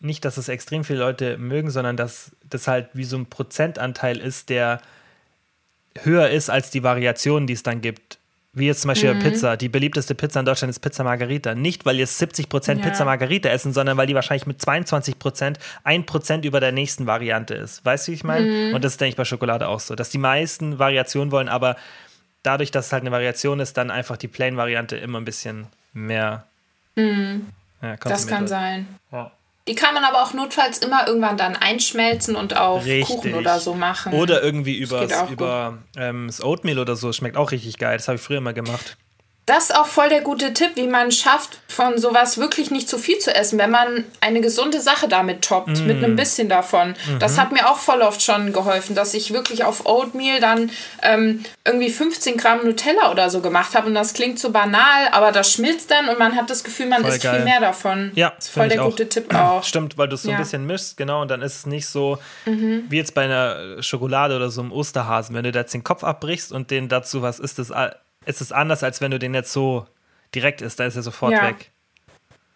nicht, 0.00 0.24
dass 0.24 0.38
es 0.38 0.48
extrem 0.48 0.84
viele 0.84 1.00
Leute 1.00 1.36
mögen, 1.36 1.70
sondern 1.70 1.96
dass 1.96 2.32
das 2.48 2.68
halt 2.68 2.88
wie 2.94 3.04
so 3.04 3.16
ein 3.16 3.26
Prozentanteil 3.26 4.18
ist, 4.18 4.48
der 4.48 4.80
höher 6.00 6.30
ist 6.30 6.48
als 6.48 6.70
die 6.70 6.82
Variationen, 6.82 7.46
die 7.46 7.52
es 7.52 7.62
dann 7.62 7.82
gibt. 7.82 8.18
Wie 8.54 8.66
jetzt 8.66 8.82
zum 8.82 8.88
Beispiel 8.88 9.14
mhm. 9.14 9.20
Pizza. 9.20 9.56
Die 9.56 9.70
beliebteste 9.70 10.14
Pizza 10.14 10.40
in 10.40 10.46
Deutschland 10.46 10.70
ist 10.70 10.80
Pizza 10.80 11.04
Margarita. 11.04 11.54
Nicht, 11.54 11.86
weil 11.86 11.96
jetzt 11.96 12.20
70% 12.20 12.78
ja. 12.78 12.84
Pizza 12.84 13.06
Margarita 13.06 13.48
essen, 13.48 13.72
sondern 13.72 13.96
weil 13.96 14.06
die 14.06 14.14
wahrscheinlich 14.14 14.46
mit 14.46 14.60
22% 14.60 15.56
1% 15.84 16.44
über 16.44 16.60
der 16.60 16.72
nächsten 16.72 17.06
Variante 17.06 17.54
ist. 17.54 17.82
Weißt 17.84 18.06
du, 18.06 18.12
wie 18.12 18.16
ich 18.16 18.24
meine? 18.24 18.46
Mhm. 18.46 18.74
Und 18.74 18.84
das 18.84 18.92
ist, 18.92 19.00
denke 19.00 19.10
ich, 19.10 19.16
bei 19.16 19.24
Schokolade 19.24 19.68
auch 19.68 19.80
so. 19.80 19.94
Dass 19.94 20.10
die 20.10 20.18
meisten 20.18 20.78
Variationen 20.78 21.32
wollen, 21.32 21.48
aber 21.48 21.76
dadurch, 22.42 22.70
dass 22.70 22.86
es 22.86 22.92
halt 22.92 23.02
eine 23.02 23.10
Variation 23.10 23.58
ist, 23.58 23.78
dann 23.78 23.90
einfach 23.90 24.18
die 24.18 24.28
Plain-Variante 24.28 24.96
immer 24.96 25.18
ein 25.18 25.24
bisschen 25.24 25.66
mehr. 25.94 26.44
Mhm. 26.96 27.46
Ja, 27.80 27.96
das 27.96 28.26
kann 28.26 28.46
sein. 28.46 28.86
Ja. 29.10 29.32
Die 29.68 29.76
kann 29.76 29.94
man 29.94 30.02
aber 30.02 30.22
auch 30.22 30.34
notfalls 30.34 30.78
immer 30.78 31.06
irgendwann 31.06 31.36
dann 31.36 31.54
einschmelzen 31.54 32.34
und 32.34 32.56
auf 32.56 32.84
richtig. 32.84 33.06
Kuchen 33.06 33.34
oder 33.34 33.60
so 33.60 33.74
machen. 33.74 34.12
Oder 34.12 34.42
irgendwie 34.42 34.76
übers, 34.76 35.12
über 35.30 35.78
ähm, 35.96 36.26
das 36.26 36.42
Oatmeal 36.42 36.80
oder 36.80 36.96
so. 36.96 37.12
Schmeckt 37.12 37.36
auch 37.36 37.52
richtig 37.52 37.78
geil. 37.78 37.96
Das 37.96 38.08
habe 38.08 38.16
ich 38.16 38.22
früher 38.22 38.38
immer 38.38 38.52
gemacht. 38.52 38.96
Das 39.46 39.64
ist 39.64 39.76
auch 39.76 39.86
voll 39.86 40.08
der 40.08 40.20
gute 40.20 40.54
Tipp, 40.54 40.70
wie 40.76 40.86
man 40.86 41.10
schafft, 41.10 41.58
von 41.66 41.98
sowas 41.98 42.38
wirklich 42.38 42.70
nicht 42.70 42.88
zu 42.88 42.96
viel 42.96 43.18
zu 43.18 43.34
essen, 43.34 43.58
wenn 43.58 43.72
man 43.72 44.04
eine 44.20 44.40
gesunde 44.40 44.80
Sache 44.80 45.08
damit 45.08 45.42
toppt, 45.42 45.80
mm. 45.80 45.86
mit 45.86 45.96
einem 45.96 46.14
bisschen 46.14 46.48
davon. 46.48 46.90
Mhm. 46.90 47.18
Das 47.18 47.38
hat 47.38 47.50
mir 47.50 47.68
auch 47.68 47.78
voll 47.78 48.02
oft 48.02 48.22
schon 48.22 48.52
geholfen, 48.52 48.94
dass 48.94 49.14
ich 49.14 49.32
wirklich 49.32 49.64
auf 49.64 49.84
Oatmeal 49.84 50.38
dann 50.38 50.70
ähm, 51.02 51.42
irgendwie 51.64 51.90
15 51.90 52.36
Gramm 52.36 52.64
Nutella 52.64 53.10
oder 53.10 53.30
so 53.30 53.40
gemacht 53.40 53.74
habe. 53.74 53.88
Und 53.88 53.94
das 53.94 54.14
klingt 54.14 54.38
so 54.38 54.50
banal, 54.50 55.08
aber 55.10 55.32
das 55.32 55.52
schmilzt 55.52 55.90
dann 55.90 56.08
und 56.08 56.20
man 56.20 56.36
hat 56.36 56.48
das 56.48 56.62
Gefühl, 56.62 56.86
man 56.86 57.02
voll 57.02 57.10
isst 57.10 57.22
geil. 57.22 57.36
viel 57.36 57.44
mehr 57.44 57.60
davon. 57.60 58.12
Ja, 58.14 58.32
das 58.36 58.46
ist 58.46 58.54
voll 58.54 58.68
der 58.68 58.78
gute 58.78 59.08
Tipp 59.08 59.34
auch. 59.34 59.64
Stimmt, 59.64 59.98
weil 59.98 60.06
du 60.06 60.14
es 60.14 60.22
so 60.22 60.30
ja. 60.30 60.36
ein 60.36 60.42
bisschen 60.42 60.66
mischst, 60.66 60.96
genau, 60.96 61.22
und 61.22 61.30
dann 61.32 61.42
ist 61.42 61.56
es 61.56 61.66
nicht 61.66 61.88
so 61.88 62.18
mhm. 62.46 62.84
wie 62.88 62.96
jetzt 62.96 63.14
bei 63.14 63.24
einer 63.24 63.82
Schokolade 63.82 64.36
oder 64.36 64.50
so 64.50 64.60
einem 64.60 64.70
Osterhasen. 64.70 65.34
Wenn 65.34 65.42
du 65.42 65.50
da 65.50 65.60
jetzt 65.60 65.74
den 65.74 65.82
Kopf 65.82 66.04
abbrichst 66.04 66.52
und 66.52 66.70
den 66.70 66.88
dazu 66.88 67.22
was 67.22 67.40
ist 67.40 67.58
ist 68.26 68.40
es 68.40 68.52
anders, 68.52 68.82
als 68.82 69.00
wenn 69.00 69.10
du 69.10 69.18
den 69.18 69.34
jetzt 69.34 69.52
so 69.52 69.86
direkt 70.34 70.60
isst. 70.62 70.80
Da 70.80 70.86
ist 70.86 70.96
er 70.96 71.02
sofort 71.02 71.32
ja. 71.32 71.48
weg. 71.48 71.70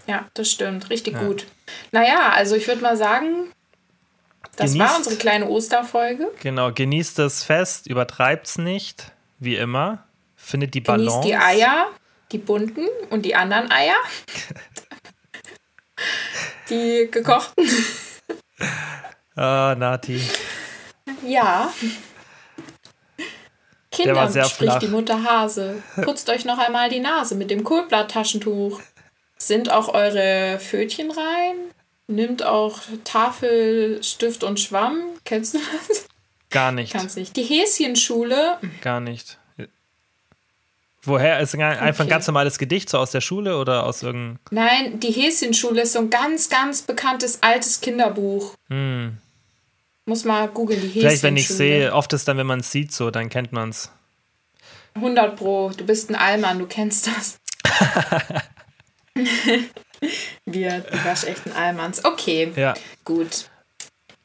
Ja, 0.07 0.27
das 0.35 0.51
stimmt. 0.51 0.91
Richtig 0.91 1.15
ja. 1.15 1.23
gut. 1.23 1.47
Naja, 1.93 2.31
also 2.31 2.55
ich 2.55 2.67
würde 2.69 2.83
mal 2.83 2.97
sagen, 2.97 3.53
das 4.57 4.73
genießt, 4.73 4.91
war 4.91 4.97
unsere 4.97 5.17
kleine 5.17 5.49
Osterfolge. 5.49 6.29
Genau, 6.41 6.73
genießt 6.73 7.19
das 7.19 7.43
Fest, 7.43 7.87
übertreibt 7.87 8.47
es 8.47 8.59
nicht, 8.59 9.13
wie 9.39 9.57
immer. 9.57 10.05
Findet 10.37 10.75
die 10.75 10.81
Balance. 10.81 11.21
Genießt 11.21 11.29
die 11.29 11.37
Eier, 11.37 11.87
die 12.33 12.39
bunten 12.39 12.87
und 13.11 13.23
die 13.25 13.35
anderen 13.35 13.71
Eier. 13.71 13.97
die 16.71 17.09
gekochten. 17.11 17.69
Ah, 19.35 19.75
Nati. 19.77 20.21
Ja. 21.27 21.73
Kinder, 23.97 24.29
spricht 24.29 24.55
flach. 24.57 24.79
die 24.79 24.89
Mutter 24.89 25.23
Hase. 25.23 25.83
Putzt 26.03 26.29
euch 26.29 26.45
noch 26.45 26.59
einmal 26.59 26.89
die 26.89 27.01
Nase 27.01 27.35
mit 27.35 27.51
dem 27.51 27.65
Kohlblatttaschentuch. 27.65 28.81
Sind 29.39 29.71
auch 29.71 29.93
eure 29.93 30.59
Fötchen 30.59 31.11
rein? 31.11 31.57
Nimmt 32.07 32.45
auch 32.45 32.81
Tafel, 33.05 34.03
Stift 34.03 34.45
und 34.45 34.61
Schwamm. 34.61 35.03
Kennst 35.25 35.55
du 35.55 35.59
das? 35.59 36.07
Gar 36.51 36.73
nicht. 36.73 36.93
Kannst 36.93 37.17
nicht. 37.17 37.37
Die 37.37 37.43
Häschenschule. 37.43 38.59
Gar 38.81 39.01
nicht. 39.01 39.39
Woher? 41.03 41.41
Ist 41.41 41.55
einfach 41.55 42.05
ein 42.05 42.11
ganz 42.11 42.27
normales 42.27 42.59
Gedicht, 42.59 42.91
so 42.91 42.99
aus 42.99 43.13
der 43.13 43.21
Schule 43.21 43.59
oder 43.59 43.87
aus 43.87 44.03
irgendeinem. 44.03 44.39
Nein, 44.51 45.01
die 45.01 45.13
Häschenschule 45.13 45.83
ist 45.83 45.93
so 45.93 46.01
ein 46.01 46.11
ganz, 46.11 46.49
ganz 46.49 46.83
bekanntes 46.83 47.43
altes 47.43 47.81
Kinderbuch. 47.81 48.55
Hm. 48.69 49.19
Muss 50.07 50.25
mal 50.25 50.49
googeln, 50.49 50.81
die. 50.81 50.89
Vielleicht, 50.89 51.25
wenn 51.25 51.37
ich 51.37 51.49
sehe, 51.49 51.93
oft 51.93 52.13
ist 52.13 52.29
dann, 52.29 52.39
wenn 52.39 52.47
man 52.47 52.61
es 52.61 52.71
sieht, 52.71 52.93
so, 52.93 53.11
dann 53.11 53.29
kennt 53.29 53.53
man 53.53 53.71
es. 53.71 53.91
100 54.95 55.37
Pro, 55.37 55.71
du 55.77 55.85
bist 55.85 56.09
ein 56.11 56.15
Allmann, 56.15 56.61
du 56.61 56.67
kennst 56.67 57.09
das. 57.09 57.39
Wir, 60.45 60.81
du 60.81 61.05
warst 61.05 61.27
echt 61.27 61.47
ein 61.47 61.53
Allmanns. 61.53 62.05
Okay, 62.05 62.53
ja. 62.55 62.75
gut. 63.05 63.47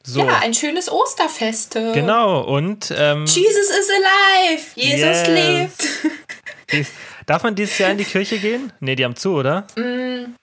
So. 0.04 0.20
Ja, 0.20 0.38
ein 0.38 0.54
schönes 0.54 0.90
Osterfest. 0.90 1.74
Genau, 1.74 2.42
und. 2.42 2.92
Ähm, 2.96 3.26
Jesus 3.26 3.70
is 3.70 3.88
alive! 3.90 4.62
Jesus 4.74 5.00
yes. 5.00 5.28
lebt! 5.28 6.86
Darf 7.26 7.42
man 7.42 7.54
dieses 7.54 7.78
Jahr 7.78 7.90
in 7.90 7.98
die 7.98 8.04
Kirche 8.04 8.38
gehen? 8.38 8.72
Ne, 8.80 8.96
die 8.96 9.04
haben 9.04 9.16
zu, 9.16 9.34
oder? 9.34 9.66
Mm, 9.76 10.34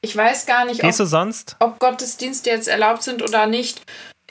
ich 0.00 0.16
weiß 0.16 0.46
gar 0.46 0.64
nicht, 0.64 0.80
Gehst 0.80 1.00
ob, 1.00 1.06
du 1.06 1.10
sonst? 1.10 1.56
ob 1.58 1.78
Gottesdienste 1.78 2.50
jetzt 2.50 2.68
erlaubt 2.68 3.02
sind 3.02 3.22
oder 3.22 3.46
nicht. 3.46 3.82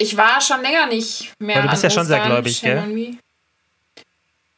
Ich 0.02 0.18
war 0.18 0.42
schon 0.42 0.62
länger 0.62 0.88
nicht 0.88 1.32
mehr. 1.40 1.58
Weil 1.58 1.64
du 1.64 1.70
bist 1.70 1.84
ja 1.84 1.92
schon 1.92 2.08
sehr 2.08 2.26
gläubig, 2.26 2.60
gell? 2.60 3.18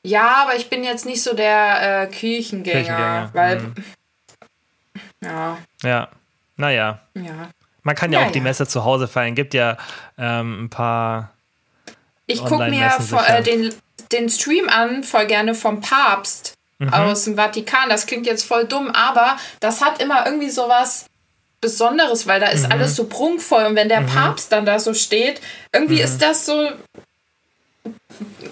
Ja, 0.02 0.44
aber 0.44 0.56
ich 0.56 0.70
bin 0.70 0.86
jetzt 0.86 1.06
nicht 1.06 1.22
so 1.22 1.34
der 1.34 2.04
äh, 2.04 2.08
Kirchengänger, 2.08 2.80
Kirchengänger, 2.80 3.30
weil. 3.34 3.60
Mhm. 3.60 3.76
Ja. 5.24 5.58
Ja. 5.84 6.10
Naja. 6.58 7.00
Ja. 7.14 7.50
Man 7.84 7.96
kann 7.96 8.12
ja, 8.12 8.20
ja 8.20 8.28
auch 8.28 8.32
die 8.32 8.42
Messe 8.42 8.68
zu 8.68 8.84
Hause 8.84 9.08
feiern. 9.08 9.36
Gibt 9.36 9.54
ja 9.54 9.78
ähm, 10.18 10.66
ein 10.66 10.70
paar. 10.70 11.32
Ich 12.26 12.44
gucke 12.44 12.70
mir 12.70 12.90
vor, 12.90 13.26
äh, 13.26 13.42
den, 13.42 13.74
den 14.12 14.30
Stream 14.30 14.68
an, 14.68 15.06
voll 15.06 15.26
gerne 15.28 15.56
vom 15.56 15.80
Papst 15.80 16.56
mhm. 16.80 16.94
aus 16.94 17.24
dem 17.24 17.38
Vatikan. 17.38 17.88
Das 17.88 18.06
klingt 18.06 18.26
jetzt 18.26 18.44
voll 18.44 18.66
dumm, 18.66 18.90
aber 18.90 19.38
das 19.62 19.82
hat 19.82 20.02
immer 20.02 20.26
irgendwie 20.26 20.50
sowas 20.50 21.06
Besonderes, 21.64 22.28
weil 22.28 22.42
da 22.42 22.48
ist 22.48 22.66
mhm. 22.66 22.74
alles 22.74 22.96
so 22.96 23.06
prunkvoll 23.06 23.64
und 23.64 23.76
wenn 23.76 23.88
der 23.88 24.02
mhm. 24.02 24.08
Papst 24.08 24.52
dann 24.52 24.66
da 24.66 24.80
so 24.80 24.94
steht, 24.94 25.42
irgendwie 25.72 25.96
mhm. 25.96 26.04
ist 26.04 26.22
das 26.22 26.46
so, 26.46 26.70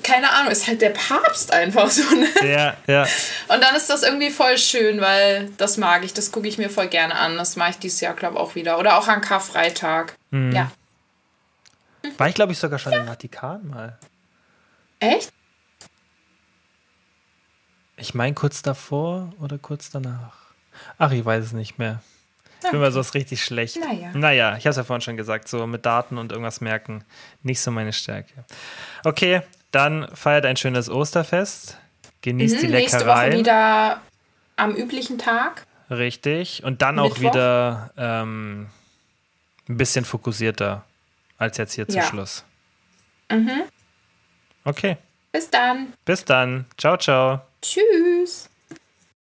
keine 0.02 0.32
Ahnung, 0.32 0.50
ist 0.52 0.66
halt 0.66 0.82
der 0.82 0.92
Papst 0.92 1.52
einfach 1.52 1.92
so, 1.92 2.04
ne? 2.16 2.28
Ja, 2.42 2.78
ja. 2.88 3.04
Und 3.50 3.62
dann 3.62 3.76
ist 3.76 3.90
das 3.90 4.04
irgendwie 4.04 4.30
voll 4.30 4.58
schön, 4.58 5.02
weil 5.02 5.50
das 5.58 5.76
mag 5.76 6.06
ich, 6.06 6.14
das 6.14 6.32
gucke 6.32 6.48
ich 6.48 6.58
mir 6.58 6.70
voll 6.70 6.88
gerne 6.88 7.16
an. 7.16 7.38
Das 7.38 7.58
mache 7.58 7.72
ich 7.72 7.80
dieses 7.80 8.00
Jahr, 8.00 8.14
glaube 8.14 8.36
ich, 8.36 8.42
auch 8.42 8.56
wieder. 8.56 8.80
Oder 8.80 8.98
auch 8.98 9.08
an 9.08 9.22
Karfreitag. 9.22 10.16
Mhm. 10.32 10.54
Ja. 10.54 10.72
War 12.18 12.30
ich, 12.30 12.36
glaube 12.36 12.54
ich, 12.54 12.60
sogar 12.60 12.80
schon 12.80 12.94
ja. 12.94 13.02
im 13.02 13.08
Vatikan 13.08 13.68
mal. 13.68 14.00
Echt? 15.00 15.32
Ich 17.98 18.14
meine 18.14 18.34
kurz 18.34 18.62
davor 18.62 19.34
oder 19.40 19.58
kurz 19.58 19.92
danach. 19.92 20.34
Ach, 20.98 21.12
ich 21.12 21.24
weiß 21.24 21.46
es 21.46 21.52
nicht 21.52 21.78
mehr. 21.78 22.02
Ich 22.64 22.72
bin 22.72 22.80
mal 22.80 22.92
so 22.92 23.02
richtig 23.02 23.44
schlecht. 23.44 23.78
Naja. 23.78 24.12
Naja, 24.14 24.58
ich 24.58 24.66
habe 24.66 24.72
es 24.72 24.78
ja 24.78 24.84
vorhin 24.84 25.02
schon 25.02 25.18
gesagt, 25.18 25.48
so 25.48 25.66
mit 25.68 25.86
Daten 25.86 26.18
und 26.18 26.32
irgendwas 26.32 26.62
merken, 26.62 27.04
nicht 27.44 27.60
so 27.60 27.72
meine 27.72 27.94
Stärke. 27.94 28.46
Okay, 29.04 29.42
dann 29.72 30.08
feiert 30.14 30.46
ein 30.46 30.58
schönes 30.58 30.90
Osterfest. 30.90 31.78
Genießt 32.22 32.58
mhm, 32.58 32.60
die 32.60 32.68
Leckereien. 32.68 32.84
Nächste 32.84 33.08
Woche 33.08 33.40
wieder 33.40 34.02
am 34.58 34.76
üblichen 34.76 35.18
Tag. 35.18 35.66
Richtig. 35.90 36.64
Und 36.64 36.82
dann 36.82 36.96
Mittwoch. 36.96 37.12
auch 37.12 37.20
wieder 37.20 37.92
ähm, 37.98 38.68
ein 39.68 39.78
bisschen 39.78 40.06
fokussierter 40.06 40.84
als 41.38 41.58
jetzt 41.58 41.74
hier 41.74 41.86
ja. 41.90 42.02
zu 42.02 42.08
Schluss. 42.08 42.46
Mhm. 43.32 43.64
Okay. 44.64 44.98
Bis 45.32 45.50
dann. 45.50 45.94
Bis 46.06 46.24
dann. 46.24 46.66
Ciao, 46.78 46.98
ciao. 46.98 47.42
Tschüss. 47.62 48.51